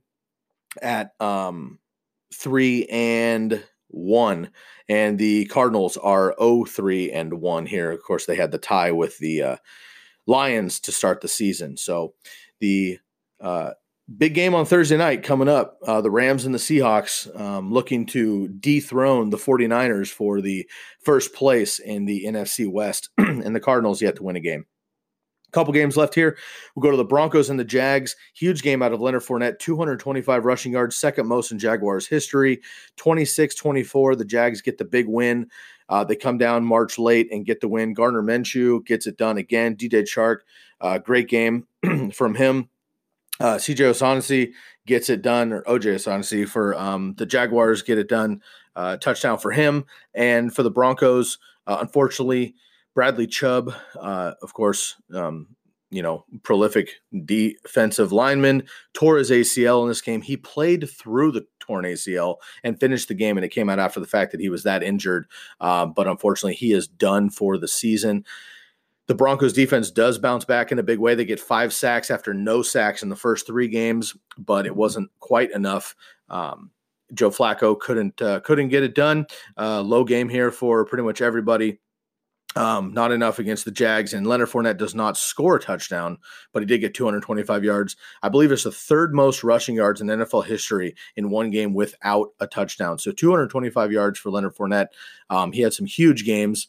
[0.81, 1.79] at um,
[2.33, 4.50] three and one,
[4.88, 7.90] and the Cardinals are 0-3 and one here.
[7.90, 9.57] Of course, they had the tie with the uh,
[10.26, 11.76] Lions to start the season.
[11.76, 12.14] So
[12.61, 12.98] the
[13.40, 13.72] uh,
[14.16, 15.79] big game on Thursday night coming up.
[15.87, 20.68] Uh, the Rams and the Seahawks um, looking to dethrone the 49ers for the
[21.03, 24.66] first place in the NFC West, and the Cardinals yet to win a game
[25.51, 26.37] couple games left here.
[26.75, 28.17] We'll go to the Broncos and the Jags.
[28.35, 32.61] Huge game out of Leonard Fournette, 225 rushing yards, second most in Jaguars history.
[32.97, 34.17] 26 24.
[34.17, 35.49] The Jags get the big win.
[35.89, 37.95] Uh, they come down March late and get the win.
[37.95, 39.77] Gardner Minshew gets it done again.
[39.77, 40.39] DJ Chark,
[40.81, 41.67] uh, great game
[42.13, 42.69] from him.
[43.41, 44.53] Uh, CJ O'Shaughnessy
[44.87, 48.43] gets it done, or OJ O'Shaughnessy for um, the Jaguars get it done.
[48.77, 49.85] Uh, touchdown for him.
[50.15, 52.55] And for the Broncos, uh, unfortunately,
[52.94, 55.48] Bradley Chubb, uh, of course, um,
[55.90, 60.22] you know, prolific defensive lineman, tore his ACL in this game.
[60.22, 64.00] He played through the torn ACL and finished the game, and it came out after
[64.00, 65.26] the fact that he was that injured.
[65.61, 68.24] Uh, but unfortunately, he is done for the season.
[69.07, 71.16] The Broncos defense does bounce back in a big way.
[71.16, 75.11] They get five sacks after no sacks in the first three games, but it wasn't
[75.18, 75.96] quite enough.
[76.29, 76.70] Um,
[77.12, 79.26] Joe Flacco couldn't uh, couldn't get it done.
[79.59, 81.81] Uh, low game here for pretty much everybody.
[82.57, 86.19] Um, not enough against the Jags, and Leonard Fournette does not score a touchdown,
[86.53, 87.97] but he did get 225 yards.
[88.23, 92.31] I believe it's the third most rushing yards in NFL history in one game without
[92.41, 92.99] a touchdown.
[92.99, 94.89] So 225 yards for Leonard Fournette.
[95.29, 96.67] Um, he had some huge games,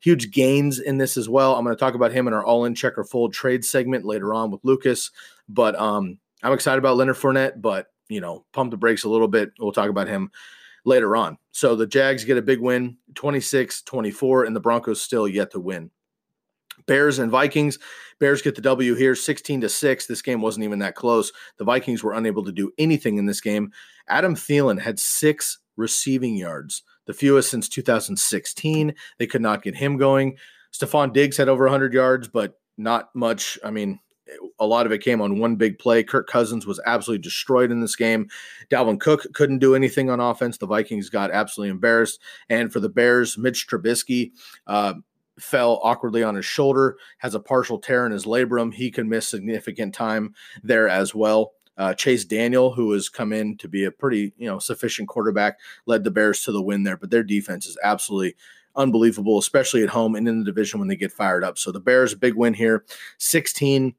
[0.00, 1.56] huge gains in this as well.
[1.56, 4.52] I'm going to talk about him in our all-in checker fold trade segment later on
[4.52, 5.10] with Lucas.
[5.48, 9.28] But um, I'm excited about Leonard Fournette, but you know, pump the brakes a little
[9.28, 9.50] bit.
[9.58, 10.30] We'll talk about him
[10.84, 11.38] later on.
[11.52, 15.60] So the Jags get a big win, 26 24, and the Broncos still yet to
[15.60, 15.90] win.
[16.86, 17.78] Bears and Vikings.
[18.18, 20.06] Bears get the W here, 16 to 6.
[20.06, 21.32] This game wasn't even that close.
[21.58, 23.72] The Vikings were unable to do anything in this game.
[24.08, 28.94] Adam Thielen had six receiving yards, the fewest since 2016.
[29.18, 30.36] They could not get him going.
[30.72, 33.58] Stefon Diggs had over 100 yards, but not much.
[33.64, 34.00] I mean,
[34.58, 36.02] a lot of it came on one big play.
[36.02, 38.28] Kirk Cousins was absolutely destroyed in this game.
[38.70, 40.58] Dalvin Cook couldn't do anything on offense.
[40.58, 42.20] The Vikings got absolutely embarrassed.
[42.48, 44.32] And for the Bears, Mitch Trubisky,
[44.66, 44.94] uh,
[45.38, 48.72] fell awkwardly on his shoulder, has a partial tear in his labrum.
[48.72, 51.54] He can miss significant time there as well.
[51.76, 55.58] Uh, Chase Daniel, who has come in to be a pretty you know sufficient quarterback,
[55.86, 56.96] led the Bears to the win there.
[56.96, 58.36] But their defense is absolutely
[58.76, 61.58] unbelievable, especially at home and in the division when they get fired up.
[61.58, 62.84] So the Bears, big win here,
[63.18, 63.96] sixteen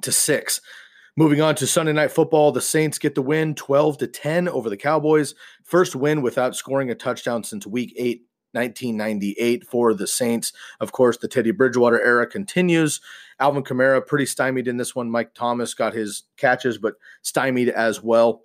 [0.00, 0.60] to six.
[1.16, 4.70] Moving on to Sunday night football, the Saints get the win 12 to 10 over
[4.70, 5.34] the Cowboys.
[5.64, 10.52] First win without scoring a touchdown since week 8 1998 for the Saints.
[10.80, 13.00] Of course, the Teddy Bridgewater era continues.
[13.38, 15.10] Alvin Kamara pretty stymied in this one.
[15.10, 18.42] Mike Thomas got his catches, but stymied as well.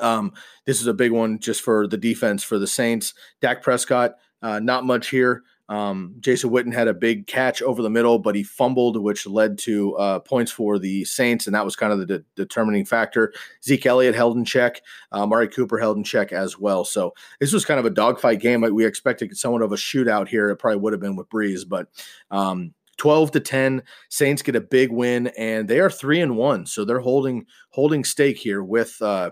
[0.00, 0.32] Um,
[0.64, 3.14] this is a big one just for the defense for the Saints.
[3.40, 5.42] Dak Prescott, uh, not much here.
[5.68, 9.58] Um, Jason Witten had a big catch over the middle, but he fumbled, which led
[9.58, 13.32] to uh, points for the Saints, and that was kind of the de- determining factor.
[13.64, 16.84] Zeke Elliott held in check, uh, Mari Cooper held in check as well.
[16.84, 18.60] So this was kind of a dogfight game.
[18.60, 20.50] We expected somewhat of a shootout here.
[20.50, 21.88] It probably would have been with Brees, but
[22.30, 26.66] um, 12 to 10 saints get a big win and they are 3 and 1
[26.66, 29.30] so they're holding holding stake here with uh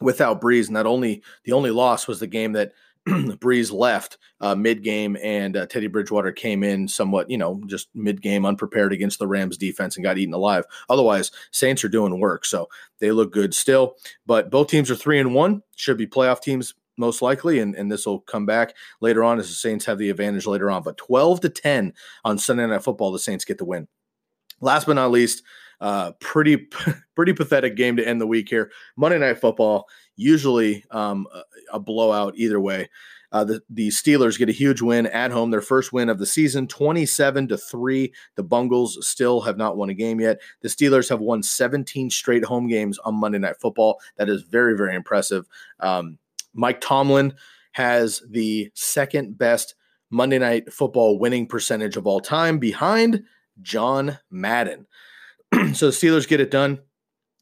[0.00, 2.72] without Brees and that only the only loss was the game that
[3.08, 7.88] Brees left uh, mid game, and uh, Teddy Bridgewater came in somewhat, you know, just
[7.94, 10.64] mid game, unprepared against the Rams defense and got eaten alive.
[10.88, 13.96] Otherwise, Saints are doing work, so they look good still.
[14.26, 17.90] But both teams are three and one, should be playoff teams most likely, and, and
[17.90, 20.82] this will come back later on as the Saints have the advantage later on.
[20.82, 23.88] But 12 to 10 on Sunday Night Football, the Saints get the win.
[24.60, 25.42] Last but not least,
[25.80, 26.68] uh, pretty
[27.14, 28.70] pretty pathetic game to end the week here.
[28.96, 31.26] Monday Night Football, usually um,
[31.72, 32.88] a, blowout either way.
[33.32, 36.26] Uh, the, the Steelers get a huge win at home, their first win of the
[36.26, 38.12] season, 27 to 3.
[38.34, 40.40] The Bungles still have not won a game yet.
[40.62, 44.00] The Steelers have won 17 straight home games on Monday Night Football.
[44.16, 45.46] That is very, very impressive.
[45.78, 46.18] Um,
[46.54, 47.34] Mike Tomlin
[47.72, 49.76] has the second best
[50.10, 53.22] Monday Night Football winning percentage of all time behind
[53.62, 54.86] John Madden.
[55.74, 56.80] so the Steelers get it done.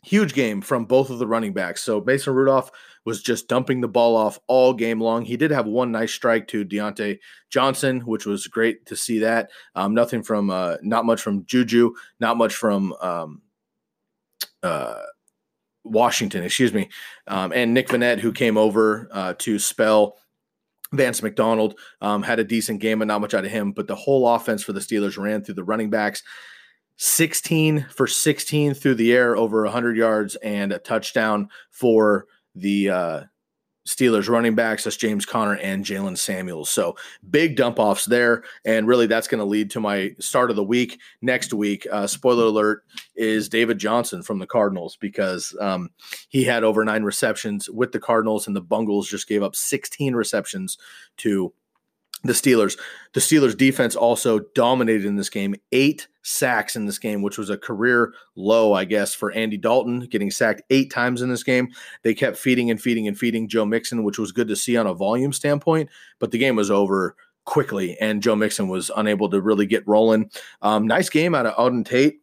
[0.04, 1.82] Huge game from both of the running backs.
[1.82, 2.70] So Mason Rudolph
[3.04, 5.24] was just dumping the ball off all game long.
[5.24, 7.18] He did have one nice strike to Diontae
[7.50, 9.50] Johnson, which was great to see that.
[9.74, 13.42] Um, nothing from, uh, not much from Juju, not much from um,
[14.62, 15.02] uh,
[15.84, 16.88] Washington, excuse me,
[17.26, 20.18] um, and Nick Vannett, who came over uh, to spell
[20.92, 23.72] Vance McDonald um, had a decent game, but not much out of him.
[23.72, 26.22] But the whole offense for the Steelers ran through the running backs.
[26.98, 33.22] 16 for 16 through the air, over 100 yards, and a touchdown for the uh,
[33.88, 34.84] Steelers running backs.
[34.84, 36.68] That's James Conner and Jaylen Samuels.
[36.68, 36.96] So
[37.30, 38.42] big dump offs there.
[38.64, 41.86] And really, that's going to lead to my start of the week next week.
[41.90, 42.84] Uh, spoiler alert
[43.16, 45.90] is David Johnson from the Cardinals because um,
[46.28, 50.14] he had over nine receptions with the Cardinals, and the Bungles just gave up 16
[50.14, 50.76] receptions
[51.18, 51.54] to
[52.24, 52.78] the Steelers.
[53.14, 57.50] The Steelers defense also dominated in this game, eight sacks in this game, which was
[57.50, 61.68] a career low, I guess, for Andy Dalton, getting sacked eight times in this game.
[62.02, 64.86] They kept feeding and feeding and feeding Joe Mixon, which was good to see on
[64.86, 69.40] a volume standpoint, but the game was over quickly, and Joe Mixon was unable to
[69.40, 70.30] really get rolling.
[70.60, 72.20] Um, nice game out of Auden Tate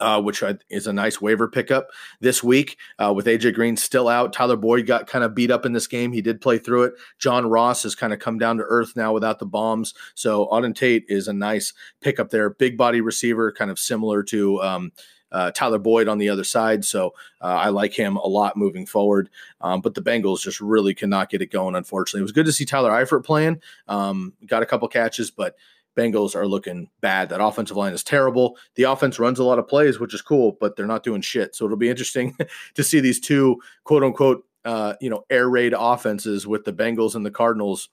[0.00, 1.88] uh, which is a nice waiver pickup
[2.20, 4.32] this week uh, with AJ Green still out.
[4.32, 6.12] Tyler Boyd got kind of beat up in this game.
[6.12, 6.94] He did play through it.
[7.18, 9.94] John Ross has kind of come down to earth now without the bombs.
[10.14, 12.50] So Auden Tate is a nice pickup there.
[12.50, 14.92] Big body receiver, kind of similar to um,
[15.30, 16.84] uh, Tyler Boyd on the other side.
[16.84, 19.30] So uh, I like him a lot moving forward.
[19.60, 22.20] Um, but the Bengals just really cannot get it going, unfortunately.
[22.20, 23.60] It was good to see Tyler Eifert playing.
[23.88, 25.56] Um, got a couple catches, but–
[25.96, 27.28] Bengals are looking bad.
[27.30, 28.56] That offensive line is terrible.
[28.74, 31.54] The offense runs a lot of plays, which is cool, but they're not doing shit.
[31.54, 32.36] So it'll be interesting
[32.74, 37.14] to see these two quote unquote uh, you know air raid offenses with the Bengals
[37.14, 37.88] and the Cardinals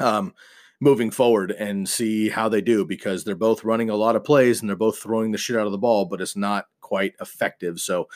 [0.00, 0.34] um,
[0.80, 4.60] moving forward and see how they do because they're both running a lot of plays
[4.60, 7.80] and they're both throwing the shit out of the ball, but it's not quite effective.
[7.80, 8.08] So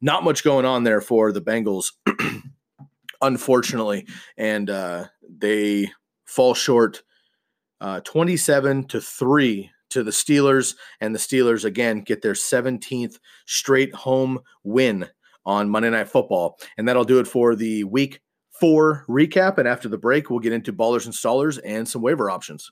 [0.00, 1.92] not much going on there for the Bengals,
[3.20, 4.06] unfortunately,
[4.36, 5.90] and uh, they
[6.24, 7.02] fall short
[7.80, 10.74] uh, 27 to 3 to the Steelers.
[11.00, 15.08] And the Steelers, again, get their 17th straight home win
[15.46, 16.58] on Monday Night Football.
[16.76, 18.20] And that'll do it for the week
[18.58, 19.58] four recap.
[19.58, 22.70] And after the break, we'll get into ballers and stallers and some waiver options.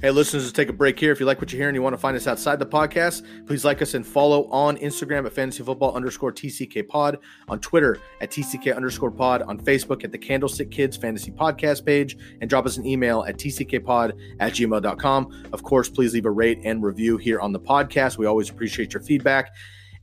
[0.00, 1.10] Hey, listeners, let's take a break here.
[1.10, 3.26] If you like what you hear and you want to find us outside the podcast,
[3.48, 7.98] please like us and follow on Instagram at fantasy football underscore TCK pod, on Twitter
[8.20, 12.64] at TCK underscore pod, on Facebook at the Candlestick Kids Fantasy Podcast page, and drop
[12.64, 15.48] us an email at tckpod at gmail.com.
[15.52, 18.18] Of course, please leave a rate and review here on the podcast.
[18.18, 19.52] We always appreciate your feedback.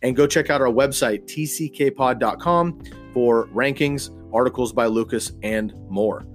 [0.01, 2.81] And go check out our website, tckpod.com,
[3.13, 6.25] for rankings, articles by Lucas, and more.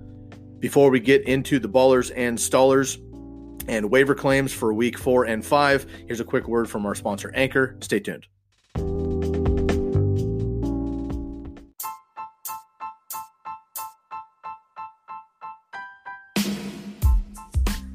[0.60, 2.98] Before we get into the ballers and stallers,
[3.68, 5.86] and waiver claims for week four and five.
[6.06, 7.76] Here's a quick word from our sponsor, Anchor.
[7.80, 8.26] Stay tuned.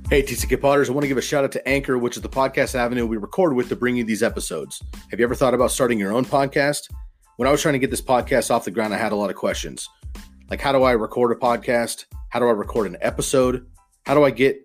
[0.07, 2.29] Hey, TCK Potters, I want to give a shout out to Anchor, which is the
[2.29, 4.81] podcast avenue we record with to bring you these episodes.
[5.09, 6.89] Have you ever thought about starting your own podcast?
[7.37, 9.29] When I was trying to get this podcast off the ground, I had a lot
[9.29, 9.89] of questions.
[10.49, 12.05] Like, how do I record a podcast?
[12.29, 13.65] How do I record an episode?
[14.05, 14.64] How do I get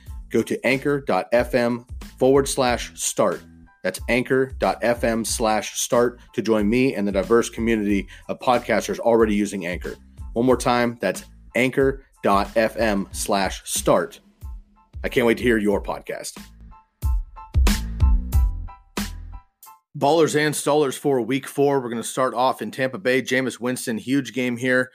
[0.31, 1.85] go to anchor.fm
[2.17, 3.41] forward slash start.
[3.83, 9.65] That's anchor.fm slash start to join me and the diverse community of podcasters already using
[9.65, 9.95] Anchor.
[10.33, 14.19] One more time, that's anchor.fm slash start.
[15.03, 16.39] I can't wait to hear your podcast.
[19.97, 21.81] Ballers and stallers for week four.
[21.81, 23.21] We're going to start off in Tampa Bay.
[23.21, 24.91] Jameis Winston, huge game here.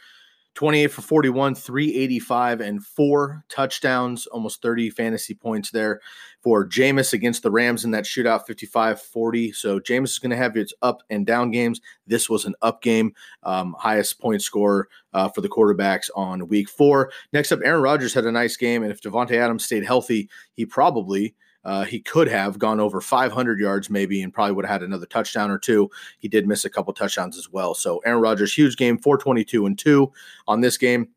[0.57, 6.01] 28 for 41, 385, and four touchdowns, almost 30 fantasy points there
[6.41, 9.53] for Jameis against the Rams in that shootout, 55 40.
[9.53, 11.83] So Jameis is going to have its up and down games.
[12.07, 16.71] This was an up game, um, highest point score uh, for the quarterbacks on week
[16.71, 17.13] four.
[17.35, 18.83] Next up, Aaron Rodgers had a nice game.
[18.83, 21.35] And if Davante Adams stayed healthy, he probably
[21.67, 25.05] uh, he could have gone over 500 yards maybe and probably would have had another
[25.05, 25.91] touchdown or two.
[26.21, 27.75] He did miss a couple touchdowns as well.
[27.75, 30.13] So Aaron Rodgers, huge game, 422 and 2
[30.47, 31.09] on this game.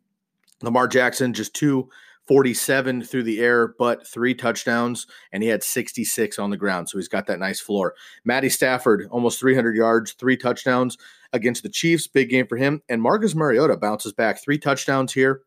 [0.63, 6.49] Lamar Jackson, just 247 through the air, but three touchdowns, and he had 66 on
[6.49, 6.89] the ground.
[6.89, 7.93] So he's got that nice floor.
[8.25, 10.97] Matty Stafford, almost 300 yards, three touchdowns
[11.31, 12.07] against the Chiefs.
[12.07, 12.81] Big game for him.
[12.89, 15.43] And Marcus Mariota bounces back, three touchdowns here.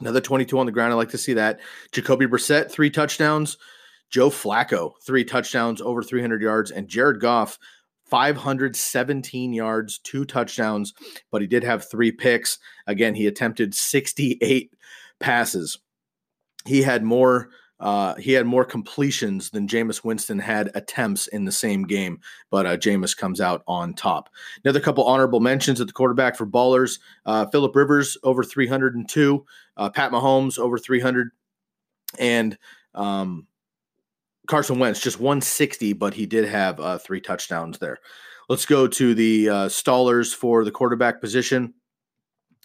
[0.00, 0.92] Another 22 on the ground.
[0.92, 1.60] I like to see that.
[1.92, 3.58] Jacoby Brissett, three touchdowns.
[4.14, 7.58] Joe Flacco, three touchdowns, over 300 yards, and Jared Goff,
[8.06, 10.94] 517 yards, two touchdowns,
[11.32, 12.60] but he did have three picks.
[12.86, 14.72] Again, he attempted 68
[15.18, 15.80] passes.
[16.64, 17.48] He had more.
[17.80, 22.20] Uh, he had more completions than Jameis Winston had attempts in the same game,
[22.52, 24.30] but uh, Jameis comes out on top.
[24.64, 29.44] Another couple honorable mentions at the quarterback for ballers: uh, Philip Rivers over 302,
[29.76, 31.30] uh, Pat Mahomes over 300,
[32.20, 32.56] and
[32.94, 33.48] um,
[34.46, 37.98] Carson Wentz just 160, but he did have uh, three touchdowns there.
[38.48, 41.74] Let's go to the uh, stallers for the quarterback position.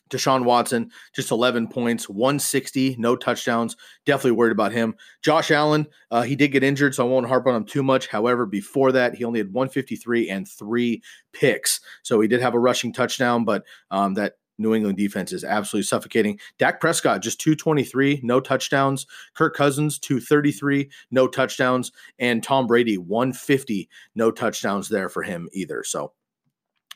[0.10, 3.78] Deshaun Watson, just 11 points, 160, no touchdowns.
[4.06, 4.96] Definitely worried about him.
[5.22, 8.08] Josh Allen, uh, he did get injured, so I won't harp on him too much.
[8.08, 11.80] However, before that, he only had 153 and three picks.
[12.02, 15.86] So he did have a rushing touchdown, but um, that New England defense is absolutely
[15.86, 16.40] suffocating.
[16.58, 19.08] Dak Prescott just 223, no touchdowns.
[19.34, 25.84] Kirk Cousins 233, no touchdowns, and Tom Brady 150, no touchdowns there for him either.
[25.84, 26.14] So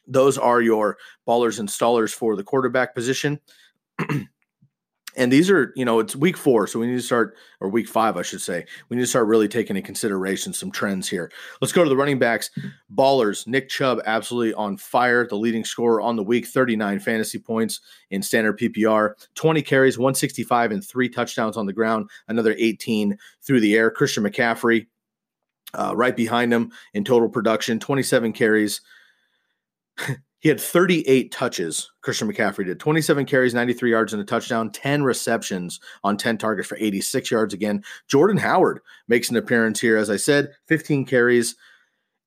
[0.05, 0.97] those are your
[1.27, 3.39] ballers and stallers for the quarterback position.
[5.15, 7.87] and these are you know it's week four so we need to start or week
[7.87, 8.65] five i should say.
[8.89, 11.31] We need to start really taking into consideration some trends here.
[11.61, 12.49] Let's go to the running backs.
[12.93, 17.81] Ballers nick chubb absolutely on fire the leading scorer on the week 39 fantasy points
[18.09, 23.59] in standard ppr 20 carries 165 and three touchdowns on the ground another 18 through
[23.59, 23.91] the air.
[23.91, 24.87] Christian mccaffrey
[25.73, 28.81] uh, right behind him in total production 27 carries
[30.43, 31.89] He had 38 touches.
[32.01, 36.67] Christian McCaffrey did 27 carries, 93 yards, and a touchdown, 10 receptions on 10 targets
[36.67, 37.81] for 86 yards again.
[38.09, 41.55] Jordan Howard makes an appearance here, as I said, 15 carries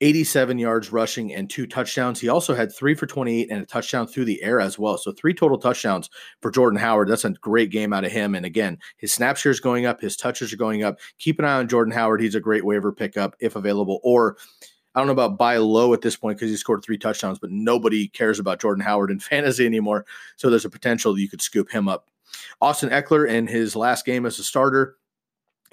[0.01, 2.19] 87 yards rushing and two touchdowns.
[2.19, 4.97] He also had three for 28 and a touchdown through the air as well.
[4.97, 6.09] So three total touchdowns
[6.41, 7.09] for Jordan Howard.
[7.09, 8.35] That's a great game out of him.
[8.35, 10.99] And again, his snap share is going up, his touches are going up.
[11.19, 12.23] Keep an eye on Jordan Howard.
[12.23, 14.01] He's a great waiver pickup if available.
[14.03, 14.39] Or
[14.97, 17.51] I don't know about buy low at this point because he scored three touchdowns, but
[17.51, 20.07] nobody cares about Jordan Howard in fantasy anymore.
[20.37, 22.09] So there's a potential that you could scoop him up.
[22.61, 24.97] Austin Ekeler in his last game as a starter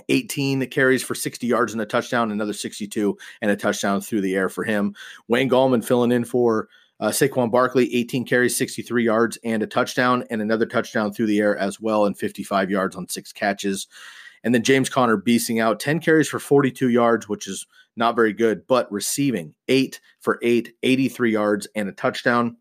[0.09, 4.35] 18 carries for 60 yards and a touchdown, another 62 and a touchdown through the
[4.35, 4.95] air for him.
[5.27, 6.67] Wayne Gallman filling in for
[6.99, 11.39] uh, Saquon Barkley, 18 carries, 63 yards and a touchdown, and another touchdown through the
[11.39, 13.87] air as well, and 55 yards on six catches.
[14.43, 17.65] And then James Conner beasting out 10 carries for 42 yards, which is
[17.95, 22.57] not very good, but receiving eight for eight, 83 yards and a touchdown.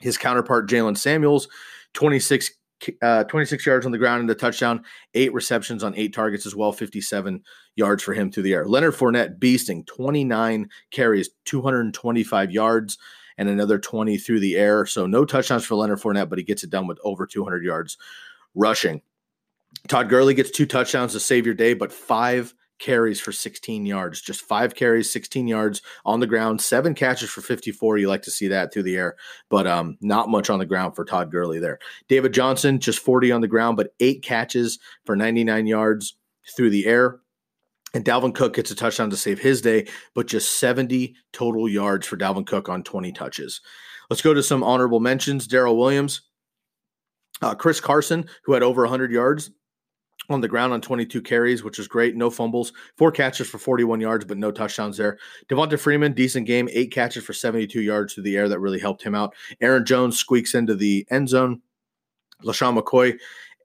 [0.00, 1.48] His counterpart, Jaylen Samuels,
[1.94, 2.50] 26
[3.02, 6.54] uh, 26 yards on the ground and a touchdown, eight receptions on eight targets as
[6.54, 7.42] well, 57
[7.74, 8.66] yards for him through the air.
[8.66, 12.98] Leonard Fournette beasting 29 carries, 225 yards,
[13.38, 14.86] and another 20 through the air.
[14.86, 17.96] So no touchdowns for Leonard Fournette, but he gets it done with over 200 yards
[18.54, 19.02] rushing.
[19.88, 24.20] Todd Gurley gets two touchdowns to save your day, but five carries for 16 yards,
[24.20, 27.98] just five carries, 16 yards on the ground, seven catches for 54.
[27.98, 29.16] You like to see that through the air,
[29.48, 31.78] but um, not much on the ground for Todd Gurley there.
[32.08, 36.16] David Johnson, just 40 on the ground, but eight catches for 99 yards
[36.56, 37.20] through the air.
[37.94, 42.06] And Dalvin Cook gets a touchdown to save his day, but just 70 total yards
[42.06, 43.60] for Dalvin Cook on 20 touches.
[44.10, 45.46] Let's go to some honorable mentions.
[45.46, 46.22] Darrel Williams,
[47.42, 49.50] uh, Chris Carson, who had over 100 yards,
[50.28, 52.16] on the ground on 22 carries, which is great.
[52.16, 55.18] No fumbles, four catches for 41 yards, but no touchdowns there.
[55.48, 58.48] Devonta Freeman, decent game, eight catches for 72 yards through the air.
[58.48, 59.34] That really helped him out.
[59.60, 61.62] Aaron Jones squeaks into the end zone.
[62.42, 63.18] LeSean McCoy,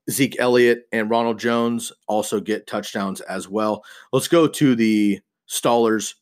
[0.09, 3.83] Zeke Elliott, and Ronald Jones also get touchdowns as well.
[4.13, 6.15] Let's go to the stallers.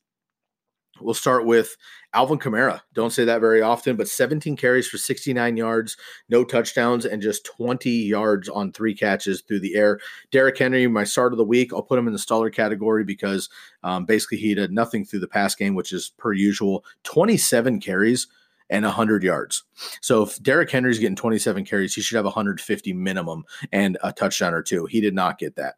[1.02, 1.76] We'll start with
[2.14, 5.95] Alvin Kamara, don't say that very often, but 17 carries for 69 yards,
[6.28, 10.00] no touchdowns, and just 20 yards on three catches through the air.
[10.32, 13.50] Derrick Henry, my start of the week, I'll put him in the staller category because
[13.84, 16.84] um, basically he did nothing through the pass game, which is per usual.
[17.04, 18.28] 27 carries
[18.72, 19.64] and 100 yards.
[20.02, 24.56] So if Derrick Henry's getting 27 carries, he should have 150 minimum and a touchdown
[24.56, 24.86] or two.
[24.88, 25.76] He did not get that,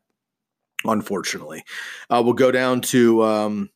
[0.86, 1.64] unfortunately.
[2.10, 3.24] Uh, we'll go down to.
[3.24, 3.70] Um,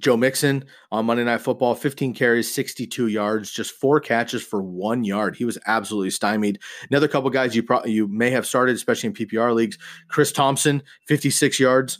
[0.00, 5.04] Joe Mixon on Monday Night Football, 15 carries, 62 yards, just four catches for one
[5.04, 5.36] yard.
[5.36, 6.60] He was absolutely stymied.
[6.90, 9.76] Another couple guys you pro- you may have started, especially in PPR leagues.
[10.08, 11.98] Chris Thompson, 56 yards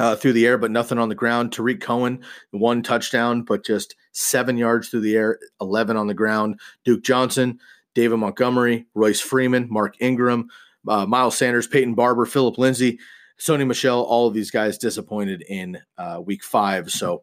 [0.00, 1.52] uh, through the air, but nothing on the ground.
[1.52, 6.58] Tarik Cohen, one touchdown, but just seven yards through the air, 11 on the ground.
[6.84, 7.60] Duke Johnson,
[7.94, 10.48] David Montgomery, Royce Freeman, Mark Ingram,
[10.88, 12.98] uh, Miles Sanders, Peyton Barber, Philip Lindsay.
[13.40, 16.90] Sony Michel, all of these guys disappointed in uh, week five.
[16.90, 17.22] So,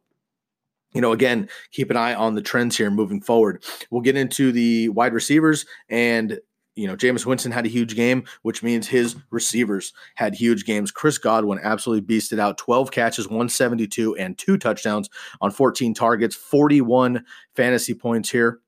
[0.94, 3.64] you know, again, keep an eye on the trends here moving forward.
[3.90, 6.40] We'll get into the wide receivers and
[6.76, 10.92] you know, Jameis Winston had a huge game, which means his receivers had huge games.
[10.92, 15.10] Chris Godwin absolutely beasted out 12 catches, 172, and two touchdowns
[15.40, 17.24] on 14 targets, 41
[17.56, 18.60] fantasy points here.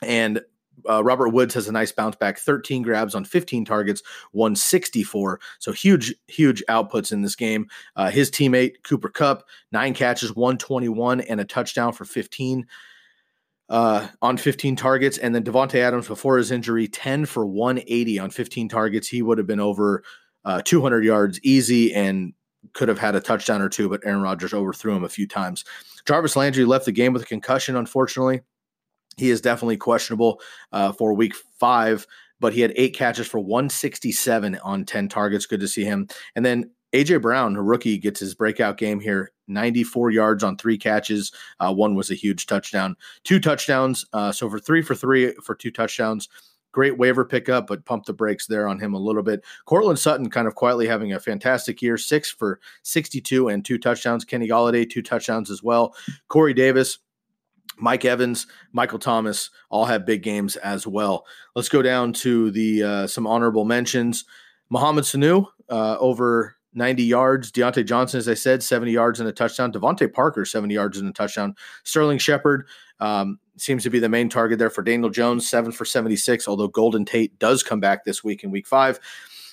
[0.00, 0.40] And
[0.88, 5.40] uh, Robert Woods has a nice bounce back 13 grabs on 15 targets, 164.
[5.58, 7.68] So huge, huge outputs in this game.
[7.96, 12.66] Uh, his teammate, Cooper Kupp, nine catches, 121, and a touchdown for 15
[13.68, 15.18] uh, on 15 targets.
[15.18, 19.08] And then Davante Adams, before his injury, 10 for 180 on 15 targets.
[19.08, 20.02] He would have been over
[20.44, 22.32] uh, 200 yards easy and
[22.72, 25.64] could have had a touchdown or two, but Aaron Rodgers overthrew him a few times.
[26.06, 28.40] Jarvis Landry left the game with a concussion, unfortunately.
[29.18, 30.40] He is definitely questionable
[30.72, 32.06] uh, for week five,
[32.40, 35.46] but he had eight catches for 167 on 10 targets.
[35.46, 36.08] Good to see him.
[36.34, 40.78] And then AJ Brown, a rookie, gets his breakout game here 94 yards on three
[40.78, 41.32] catches.
[41.60, 44.06] Uh, one was a huge touchdown, two touchdowns.
[44.12, 46.28] Uh, so for three for three for two touchdowns.
[46.72, 49.42] Great waiver pickup, but pump the brakes there on him a little bit.
[49.64, 54.24] Courtland Sutton kind of quietly having a fantastic year, six for 62 and two touchdowns.
[54.24, 55.94] Kenny Golladay, two touchdowns as well.
[56.28, 56.98] Corey Davis,
[57.78, 61.26] Mike Evans, Michael Thomas all have big games as well.
[61.54, 64.24] Let's go down to the uh, some honorable mentions.
[64.70, 67.52] Mohamed Sanu uh, over 90 yards.
[67.52, 69.72] Diontae Johnson, as I said, 70 yards and a touchdown.
[69.72, 71.54] DeVante Parker, 70 yards and a touchdown.
[71.84, 72.66] Sterling Shepard
[73.00, 76.68] um, seems to be the main target there for Daniel Jones, seven for 76, although
[76.68, 79.00] Golden Tate does come back this week in week five.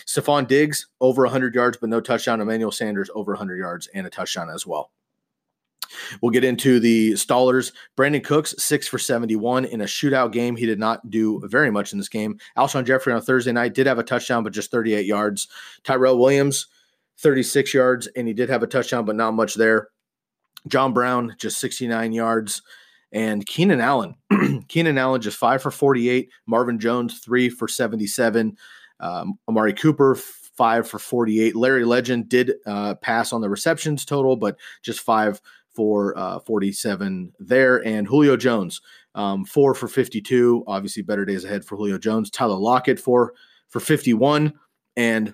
[0.05, 2.39] Stefon Diggs, over 100 yards, but no touchdown.
[2.39, 4.91] Emmanuel Sanders, over 100 yards and a touchdown as well.
[6.21, 7.71] We'll get into the stallers.
[7.97, 10.55] Brandin Cooks, six for 71 in a shootout game.
[10.55, 12.39] He did not do very much in this game.
[12.57, 15.47] Alshon Jeffery on Thursday night did have a touchdown, but just 38 yards.
[15.83, 16.67] Tyrell Williams,
[17.17, 19.89] 36 yards, and he did have a touchdown, but not much there.
[20.67, 22.61] John Brown, just 69 yards.
[23.11, 24.15] And Keenan Allen,
[24.67, 26.29] Keenan Allen just five for 48.
[26.47, 28.57] Marvin Jones, three for 77.
[28.99, 31.55] Um, Amari Cooper, five for 48.
[31.55, 35.41] Larry Legend did uh, pass on the receptions total, but just five
[35.75, 37.85] for uh, 47 there.
[37.85, 38.81] And Julio Jones,
[39.13, 40.63] um, four for 52.
[40.67, 42.29] Obviously, better days ahead for Julio Jones.
[42.29, 43.33] Tyler Lockett, four
[43.67, 44.53] for 51.
[44.95, 45.33] And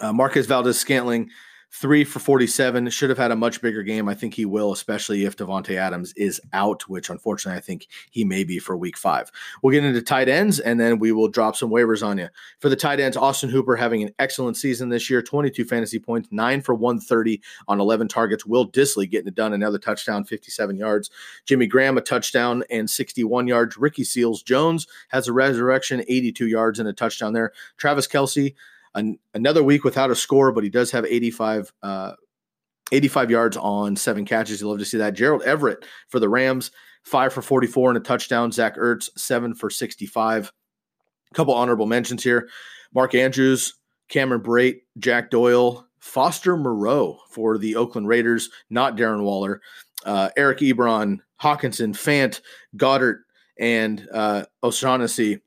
[0.00, 1.30] uh, Marquez Valdes Scantling,
[1.72, 2.88] three for 47.
[2.90, 4.08] Should have had a much bigger game.
[4.08, 8.24] I think he will, especially if Davante Adams is out, which unfortunately I think he
[8.24, 9.30] may be for week five.
[9.62, 12.28] We'll get into tight ends and then we will drop some waivers on you.
[12.60, 16.28] For the tight ends, Austin Hooper having an excellent season this year 22 fantasy points,
[16.30, 18.46] nine for 130 on 11 targets.
[18.46, 21.10] Will Dissly getting it done, another touchdown, 57 yards.
[21.44, 23.76] Jimmy Graham, a touchdown and 61 yards.
[23.76, 27.52] Ricky Seals Jones has a resurrection, 82 yards and a touchdown there.
[27.76, 28.54] Travis Kelce,
[28.94, 32.12] an, another week without a score, but he does have 85, uh,
[32.92, 34.60] 85 yards on seven catches.
[34.60, 35.14] You love to see that.
[35.14, 36.70] Gerald Everett for the Rams,
[37.04, 38.52] five for 44 and a touchdown.
[38.52, 40.52] Zach Ertz, seven for 65.
[41.30, 42.48] A couple honorable mentions here
[42.94, 43.74] Mark Andrews,
[44.08, 49.60] Cameron Brate, Jack Doyle, Foster Moreau for the Oakland Raiders, not Darren Waller,
[50.04, 52.40] uh, Eric Ebron, Hockenson, Fant,
[52.76, 53.20] Goedert,
[53.58, 55.40] and uh, O'Shaughnessy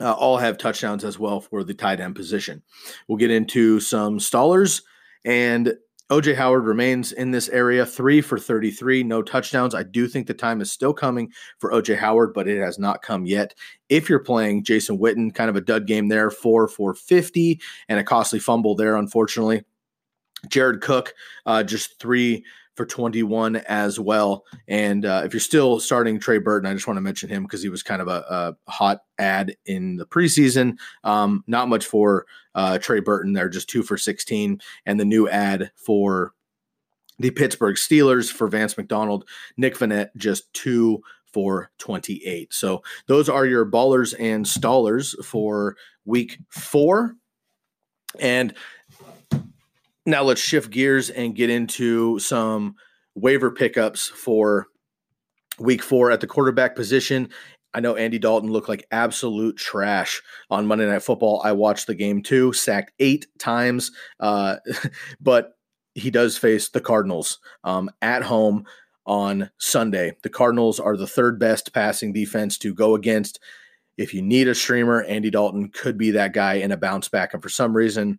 [0.00, 2.62] uh, all have touchdowns as well for the tight end position.
[3.08, 4.82] We'll get into some stallers,
[5.24, 5.74] and
[6.08, 9.74] OJ Howard remains in this area, three for 33, no touchdowns.
[9.74, 13.02] I do think the time is still coming for OJ Howard, but it has not
[13.02, 13.54] come yet.
[13.88, 17.98] If you're playing Jason Witten, kind of a dud game there, four for 50, and
[17.98, 19.64] a costly fumble there, unfortunately.
[20.48, 21.12] Jared Cook,
[21.44, 22.44] uh, just three
[22.76, 24.44] for 21 as well.
[24.68, 27.62] And uh, if you're still starting Trey Burton, I just want to mention him because
[27.62, 30.76] he was kind of a, a, hot ad in the preseason.
[31.02, 34.60] Um, not much for uh, Trey Burton there, just two for 16.
[34.84, 36.34] And the new ad for
[37.18, 41.00] the Pittsburgh Steelers for Vance McDonald, Nick Vannett, just two
[41.32, 42.52] for 28.
[42.52, 47.14] So those are your ballers and stallers for week four.
[48.18, 48.54] And
[50.06, 52.76] now let's shift gears and get into some
[53.14, 54.66] waiver pickups for
[55.58, 57.28] week four at the quarterback position.
[57.74, 61.42] I know Andy Dalton looked like absolute trash on Monday Night Football.
[61.44, 63.90] I watched the game too, sacked eight times,
[64.20, 64.56] uh,
[65.20, 65.52] but
[65.94, 68.64] he does face the Cardinals um, at home
[69.06, 70.16] on Sunday.
[70.22, 73.40] The Cardinals are the third best passing defense to go against.
[73.98, 77.34] If you need a streamer, Andy Dalton could be that guy in a bounce back.
[77.34, 78.18] And for some reason,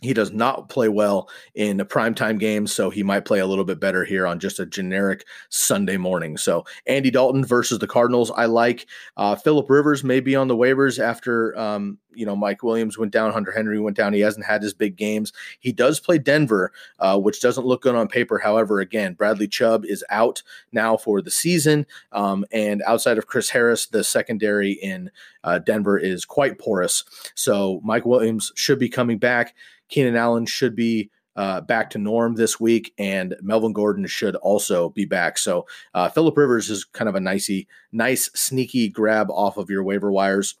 [0.00, 3.80] he does not play well in primetime games, so he might play a little bit
[3.80, 6.36] better here on just a generic Sunday morning.
[6.36, 8.86] So Andy Dalton versus the Cardinals, I like.
[9.16, 13.12] Uh, Philip Rivers may be on the waivers after um, you know Mike Williams went
[13.12, 14.12] down, Hunter Henry went down.
[14.12, 15.32] He hasn't had his big games.
[15.60, 18.38] He does play Denver, uh, which doesn't look good on paper.
[18.38, 20.42] However, again, Bradley Chubb is out
[20.72, 25.10] now for the season, um, and outside of Chris Harris, the secondary in
[25.48, 27.04] uh, Denver is quite porous.
[27.34, 29.54] So Mike Williams should be coming back.
[29.88, 34.90] Keenan Allen should be uh, back to norm this week, and Melvin Gordon should also
[34.90, 35.38] be back.
[35.38, 39.84] So uh, Philip Rivers is kind of a nicey, nice sneaky grab off of your
[39.84, 40.56] waiver wires.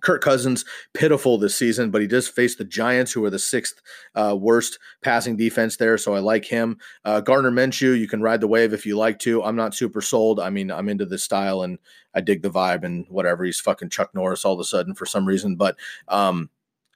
[0.00, 3.80] Kirk Cousins, pitiful this season, but he does face the Giants, who are the sixth
[4.14, 5.98] uh, worst passing defense there.
[5.98, 6.78] So I like him.
[7.04, 9.42] Uh, Gardner Minshew, you can ride the wave if you like to.
[9.42, 10.40] I'm not super sold.
[10.40, 11.78] I mean, I'm into this style and
[12.14, 13.44] I dig the vibe and whatever.
[13.44, 15.76] He's fucking Chuck Norris all of a sudden for some reason, but
[16.08, 16.50] um,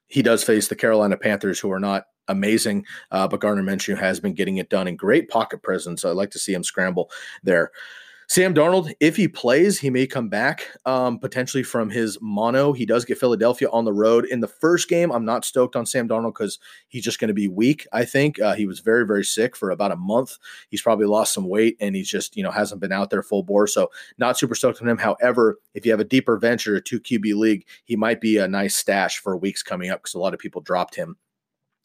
[0.06, 4.20] he does face the Carolina Panthers, who are not amazing, uh, but Gardner Minshew has
[4.20, 6.02] been getting it done in great pocket presence.
[6.02, 7.10] So I'd like to see him scramble
[7.42, 7.70] there.
[8.28, 12.72] Sam Darnold, if he plays, he may come back um, potentially from his mono.
[12.72, 15.10] He does get Philadelphia on the road in the first game.
[15.10, 16.58] I'm not stoked on Sam Darnold because
[16.88, 17.86] he's just going to be weak.
[17.92, 20.38] I think uh, he was very, very sick for about a month.
[20.70, 23.42] He's probably lost some weight and he's just, you know, hasn't been out there full
[23.42, 23.66] bore.
[23.66, 24.98] So not super stoked on him.
[24.98, 28.48] However, if you have a deeper venture, a two QB league, he might be a
[28.48, 31.16] nice stash for weeks coming up because a lot of people dropped him.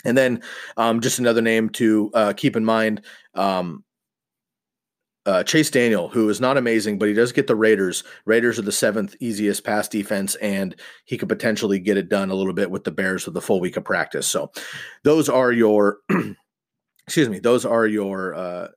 [0.06, 0.42] And then
[0.78, 3.02] um, just another name to uh, keep in mind.
[3.34, 3.84] Um,
[5.28, 8.06] uh, Chase Daniel, who is not amazing, but he does get the Raiders.
[8.26, 10.74] Raiders are the seventh easiest pass defense, and
[11.04, 13.60] he could potentially get it done a little bit with the Bears with the full
[13.60, 14.26] week of practice.
[14.26, 14.52] So,
[15.04, 15.98] those are your,
[17.06, 18.68] excuse me, those are your uh,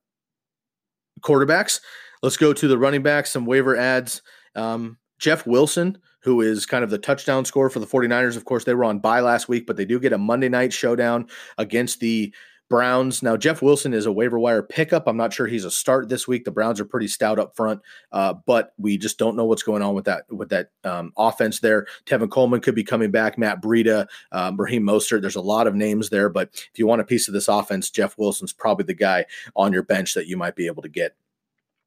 [1.20, 1.80] quarterbacks.
[2.20, 4.20] Let's go to the running backs, some waiver ads.
[4.56, 8.36] Um, Jeff Wilson, who is kind of the touchdown scorer for the 49ers.
[8.36, 10.72] Of course, they were on bye last week, but they do get a Monday night
[10.72, 11.28] showdown
[11.58, 12.34] against the
[12.70, 13.22] Browns.
[13.22, 15.08] Now, Jeff Wilson is a waiver wire pickup.
[15.08, 16.44] I'm not sure he's a start this week.
[16.44, 19.82] The Browns are pretty stout up front, uh, but we just don't know what's going
[19.82, 21.86] on with that with that um, offense there.
[22.06, 23.36] Tevin Coleman could be coming back.
[23.36, 25.20] Matt Breida, um, Raheem Mostert.
[25.20, 27.90] There's a lot of names there, but if you want a piece of this offense,
[27.90, 31.16] Jeff Wilson's probably the guy on your bench that you might be able to get.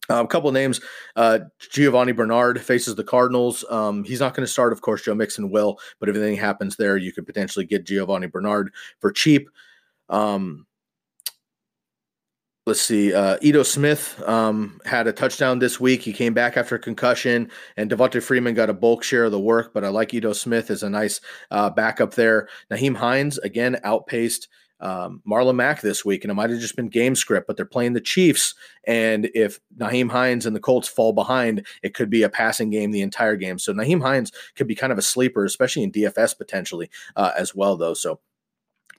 [0.10, 0.82] Uh, a couple of names.
[1.16, 1.40] Uh,
[1.72, 3.64] Giovani Bernard faces the Cardinals.
[3.70, 5.02] Um, he's not going to start, of course.
[5.02, 9.14] Joe Mixon will, but if anything happens there, you could potentially get Giovani Bernard for
[9.14, 9.50] cheap.
[10.10, 10.68] Um,
[12.66, 13.14] let's see.
[13.14, 16.02] Uh, Ito Smith um, had a touchdown this week.
[16.02, 19.40] He came back after a concussion, and Devonta Freeman got a bulk share of the
[19.40, 19.74] work.
[19.74, 21.20] But I like Ito Smith as a nice
[21.52, 22.48] uh, backup there.
[22.72, 24.48] Nyheim Hines again outpaced
[24.80, 27.66] um, Marlon Mack this week, and it might have just been game script, but they're
[27.66, 28.54] playing the Chiefs.
[28.86, 32.92] And if Nyheim Hines and the Colts fall behind, it could be a passing game
[32.92, 33.58] the entire game.
[33.60, 37.56] So Nyheim Hines could be kind of a sleeper, especially in DFS potentially uh, as
[37.56, 37.94] well, though.
[37.94, 38.20] So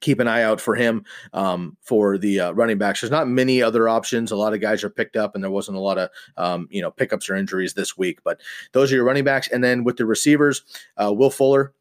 [0.05, 1.03] keep an eye out for him
[1.33, 3.01] um, for the uh, running backs.
[3.01, 4.31] There's not many other options.
[4.31, 6.83] A lot of guys are picked up, and there wasn't a lot of um, you
[6.83, 8.21] know pickups or injuries this week.
[8.23, 8.41] But
[8.73, 10.63] those are your running backs, and then with the receivers,
[11.03, 11.73] uh, Will Fuller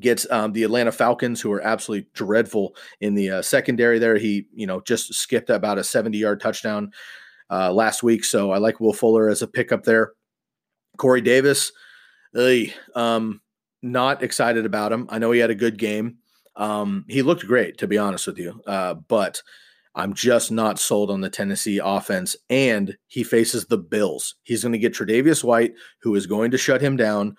[0.00, 4.00] gets um, the Atlanta Falcons, who are absolutely dreadful in the uh, secondary.
[4.00, 6.92] There, he you know just skipped about a 70 yard touchdown
[7.48, 10.12] uh, last week, so I like Will Fuller as a pickup there.
[10.96, 11.70] Corey Davis,
[12.94, 13.40] um,
[13.82, 15.06] not excited about him.
[15.10, 16.18] I know he had a good game.
[16.56, 19.42] Um, he looked great, to be honest with you, uh, but
[19.94, 22.36] I'm just not sold on the Tennessee offense.
[22.50, 24.34] And he faces the Bills.
[24.42, 27.36] He's going to get Tre'Davious White, who is going to shut him down.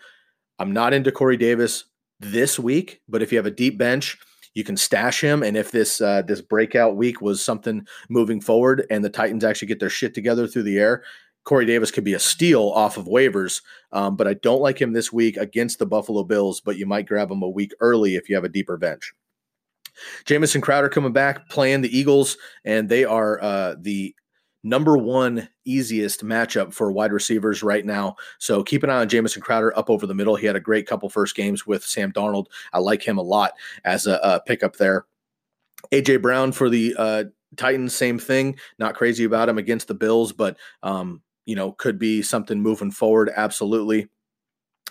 [0.59, 1.86] I'm not into Corey Davis
[2.20, 4.18] this week, but if you have a deep bench,
[4.55, 5.43] you can stash him.
[5.43, 9.68] And if this uh, this breakout week was something moving forward, and the Titans actually
[9.68, 11.03] get their shit together through the air,
[11.47, 13.61] Corey Davis could be a steal off of waivers.
[13.93, 16.59] Um, but I don't like him this week against the Buffalo Bills.
[16.59, 19.13] But you might grab him a week early if you have a deeper bench.
[20.25, 24.13] Jamison Crowder coming back, playing the Eagles, and they are uh, the
[24.61, 28.17] number one easiest matchup for wide receivers right now.
[28.39, 30.35] So keep an eye on Jamison Crowder up over the middle.
[30.35, 32.47] He had a great couple first games with Sam Darnold.
[32.73, 33.53] I like him a lot
[33.85, 35.05] as a, a pickup there.
[35.93, 37.23] AJ Brown for the uh,
[37.55, 38.57] Titans, same thing.
[38.77, 42.91] Not crazy about him against the Bills, but um, you know could be something moving
[42.91, 43.31] forward.
[43.35, 44.09] Absolutely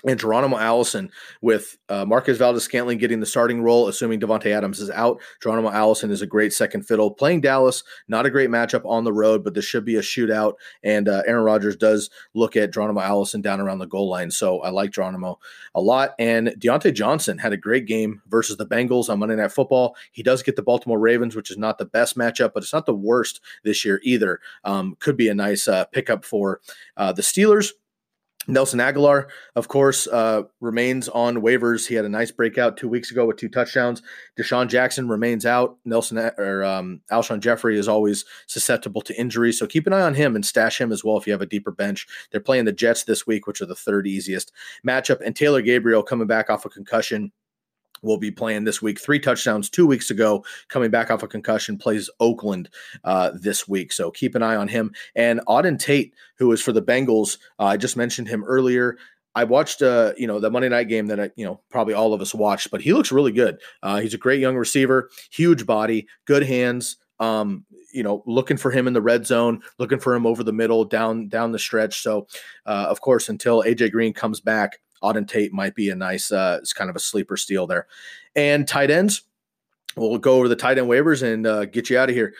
[0.06, 4.90] and Geronimo Allison with uh, Marquez Valdes-Scantling getting the starting role, assuming Davante Adams is
[4.90, 5.20] out.
[5.42, 7.10] Geronimo Allison is a great second fiddle.
[7.10, 10.54] Playing Dallas, not a great matchup on the road, but this should be a shootout.
[10.82, 14.30] And uh, Aaron Rodgers does look at Geronimo Allison down around the goal line.
[14.30, 15.38] So I like Geronimo
[15.74, 16.14] a lot.
[16.18, 19.96] And Diontae Johnson had a great game versus the Bengals on Monday Night Football.
[20.12, 22.86] He does get the Baltimore Ravens, which is not the best matchup, but it's not
[22.86, 24.40] the worst this year either.
[24.64, 26.60] Um, could be a nice uh, pickup for
[26.96, 27.72] uh, the Steelers.
[28.48, 31.86] Nelson Agholor, of course, uh, remains on waivers.
[31.86, 34.02] He had a nice breakout two weeks ago with two touchdowns.
[34.38, 35.76] DeSean Jackson remains out.
[35.84, 40.14] Nelson or um, Alshon Jeffery is always susceptible to injury, so keep an eye on
[40.14, 42.06] him and stash him as well if you have a deeper bench.
[42.30, 44.52] They're playing the Jets this week, which are the third easiest
[44.86, 47.32] matchup, and Taylor Gabriel coming back off a concussion
[48.06, 49.00] will be playing this week.
[49.00, 52.70] Three touchdowns two weeks ago, coming back off a concussion, plays Oakland
[53.04, 53.92] uh, this week.
[53.92, 54.92] So keep an eye on him.
[55.14, 58.96] And Auden Tate, who is for the Bengals, uh, I just mentioned him earlier.
[59.34, 62.14] I watched, uh, you know, the Monday night game that I, you know, probably all
[62.14, 63.58] of us watched, but he looks really good.
[63.82, 66.96] Uh, he's a great young receiver, huge body, good hands.
[67.20, 70.52] Um, you know, looking for him in the red zone, looking for him over the
[70.52, 72.02] middle, down down the stretch.
[72.02, 72.26] So,
[72.66, 76.58] uh, of course, until AJ Green comes back, Auden Tate might be a nice, uh,
[76.60, 77.86] it's kind of a sleeper steal there.
[78.34, 79.22] And tight ends,
[79.96, 82.34] we'll go over the tight end waivers and uh, get you out of here.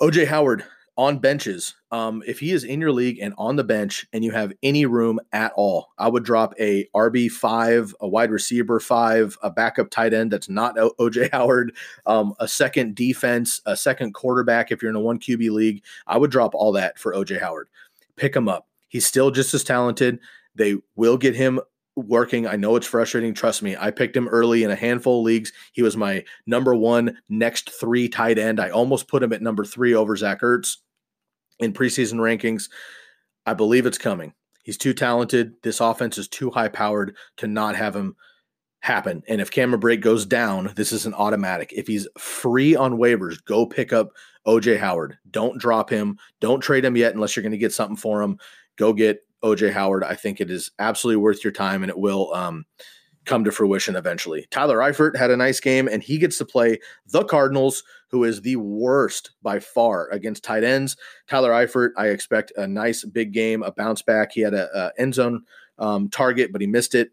[0.00, 0.64] OJ Howard
[0.96, 1.74] on benches.
[1.90, 4.86] Um, if he is in your league and on the bench and you have any
[4.86, 9.90] room at all, I would drop a RB five, a wide receiver five, a backup
[9.90, 11.74] tight end that's not OJ Howard,
[12.06, 14.70] um, a second defense, a second quarterback.
[14.70, 17.68] If you're in a one QB league, I would drop all that for OJ Howard.
[18.16, 18.68] Pick him up.
[18.88, 20.20] He's still just as talented.
[20.54, 21.60] They will get him
[21.96, 22.46] working.
[22.46, 23.34] I know it's frustrating.
[23.34, 23.76] Trust me.
[23.78, 25.52] I picked him early in a handful of leagues.
[25.72, 28.60] He was my number one next three tight end.
[28.60, 30.78] I almost put him at number three over Zach Ertz
[31.58, 32.68] in preseason rankings.
[33.46, 34.32] I believe it's coming.
[34.62, 35.54] He's too talented.
[35.62, 38.16] This offense is too high powered to not have him
[38.80, 39.22] happen.
[39.28, 41.72] And if Cameron Brate goes down, this is an automatic.
[41.74, 44.10] If he's free on waivers, go pick up
[44.46, 45.18] OJ Howard.
[45.30, 46.18] Don't drop him.
[46.40, 48.38] Don't trade him yet unless you're going to get something for him.
[48.76, 50.02] Go get OJ Howard.
[50.02, 52.64] I think it is absolutely worth your time and it will um,
[53.24, 54.46] come to fruition eventually.
[54.50, 56.78] Tyler Eifert had a nice game and he gets to play
[57.08, 60.96] the Cardinals, who is the worst by far against tight ends.
[61.28, 64.32] Tyler Eifert, I expect a nice big game, a bounce back.
[64.32, 65.44] He had a, a end zone
[65.78, 67.10] um, target, but he missed it.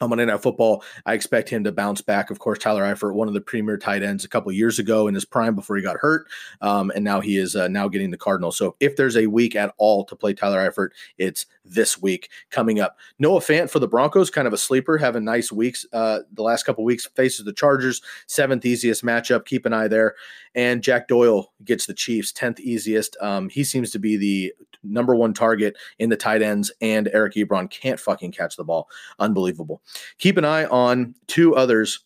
[0.00, 0.82] On Monday Night Football.
[1.06, 2.30] I expect him to bounce back.
[2.30, 5.14] Of course, Tyler Eifert, one of the premier tight ends a couple years ago in
[5.14, 6.26] his prime before he got hurt,
[6.60, 8.56] um, and now he is uh, now getting the Cardinals.
[8.56, 12.80] So if there's a week at all to play Tyler Eifert, it's this week coming
[12.80, 12.96] up.
[13.18, 15.86] Noah Fant for the Broncos, kind of a sleeper, having nice weeks.
[15.92, 19.44] Uh, the last couple weeks faces the Chargers, seventh easiest matchup.
[19.44, 20.14] Keep an eye there.
[20.54, 23.16] And Jack Doyle gets the Chiefs, tenth easiest.
[23.20, 27.34] Um, he seems to be the number one target in the tight ends, and Eric
[27.34, 28.88] Ebron can't fucking catch the ball.
[29.18, 29.82] Unbelievable.
[30.18, 32.04] Keep an eye on two others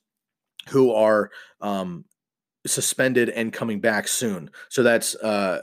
[0.69, 1.31] who are
[1.61, 2.05] um,
[2.67, 4.51] suspended and coming back soon.
[4.69, 5.63] So that's uh,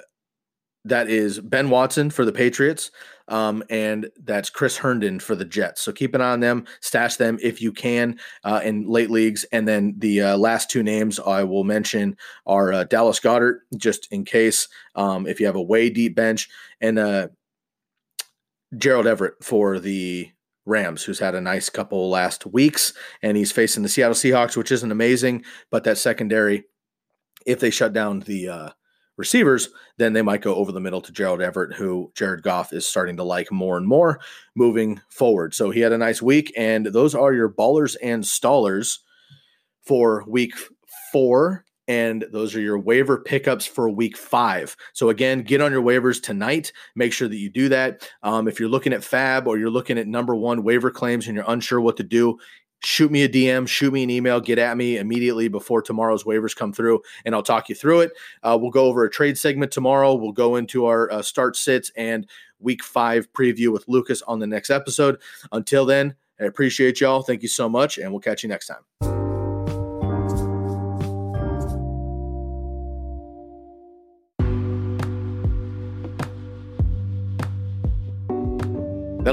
[0.86, 2.92] that is Ben Watson for the Patriots,
[3.28, 5.82] um, and that's Chris Herndon for the Jets.
[5.82, 9.44] So keep an eye on them, stash them if you can uh, in late leagues.
[9.52, 14.08] And then the uh, last two names I will mention are uh, Dallas Goedert, just
[14.12, 16.50] in case um, if you have a way deep bench,
[16.82, 17.28] and uh,
[18.78, 20.30] Gerald Everett for the
[20.66, 24.72] Rams, who's had a nice couple last weeks, and he's facing the Seattle Seahawks, which
[24.72, 26.66] isn't amazing, but that secondary,
[27.46, 28.70] if they shut down the uh,
[29.20, 32.88] receivers, then they might go over the middle to Gerald Everett, who Jared Goff is
[32.88, 34.20] starting to like more and more
[34.56, 35.54] moving forward.
[35.54, 39.00] So he had a nice week, and those are your ballers and stallers
[39.82, 40.54] for week
[41.12, 41.66] four.
[41.90, 44.78] And those are your waiver pickups for week five.
[44.94, 46.72] So, again, get on your waivers tonight.
[46.96, 48.08] Make sure that you do that.
[48.22, 51.36] Um, if you're looking at FAAB or you're looking at number one waiver claims and
[51.36, 52.38] you're unsure what to do,
[52.84, 56.56] shoot me a DM, shoot me an email, get at me immediately before tomorrow's waivers
[56.56, 58.12] come through, and I'll talk you through it.
[58.44, 60.14] Uh, we'll go over a trade segment tomorrow.
[60.14, 62.28] We'll go into our uh, start sits and
[62.60, 65.20] week five preview with Lucas on the next episode.
[65.52, 67.22] Until then, I appreciate y'all.
[67.22, 69.19] Thank you so much, and we'll catch you next time.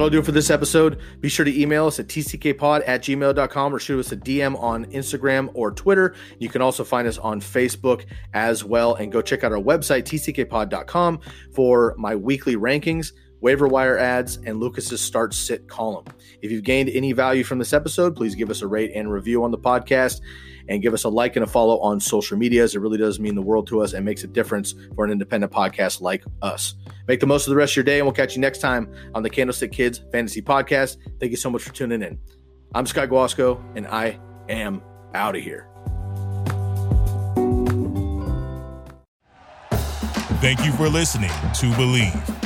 [0.06, 1.00] That'll do it for this episode.
[1.18, 4.84] Be sure to email us at tckpod at gmail.com or shoot us a DM on
[4.92, 6.14] Instagram or Twitter.
[6.38, 8.94] You can also find us on Facebook as well.
[8.94, 11.18] And go check out our website, tckpod.com,
[11.52, 16.04] for my weekly rankings, waiver wire ads, and Lucas's start sit column.
[16.40, 19.42] If you've gained any value from this episode, please give us a rate and review
[19.42, 20.20] on the podcast
[20.68, 22.74] and give us a like and a follow on social medias.
[22.74, 25.52] It really does mean the world to us and makes a difference for an independent
[25.52, 26.74] podcast like us.
[27.08, 28.92] Make the most of the rest of your day, and we'll catch you next time
[29.14, 30.96] on the Candlestick Kids Fantasy Podcast.
[31.20, 32.18] Thank you so much for tuning in.
[32.74, 34.82] I'm Scott Guasco, and I am
[35.14, 35.68] out of here.
[40.40, 42.45] Thank you for listening to Bleav.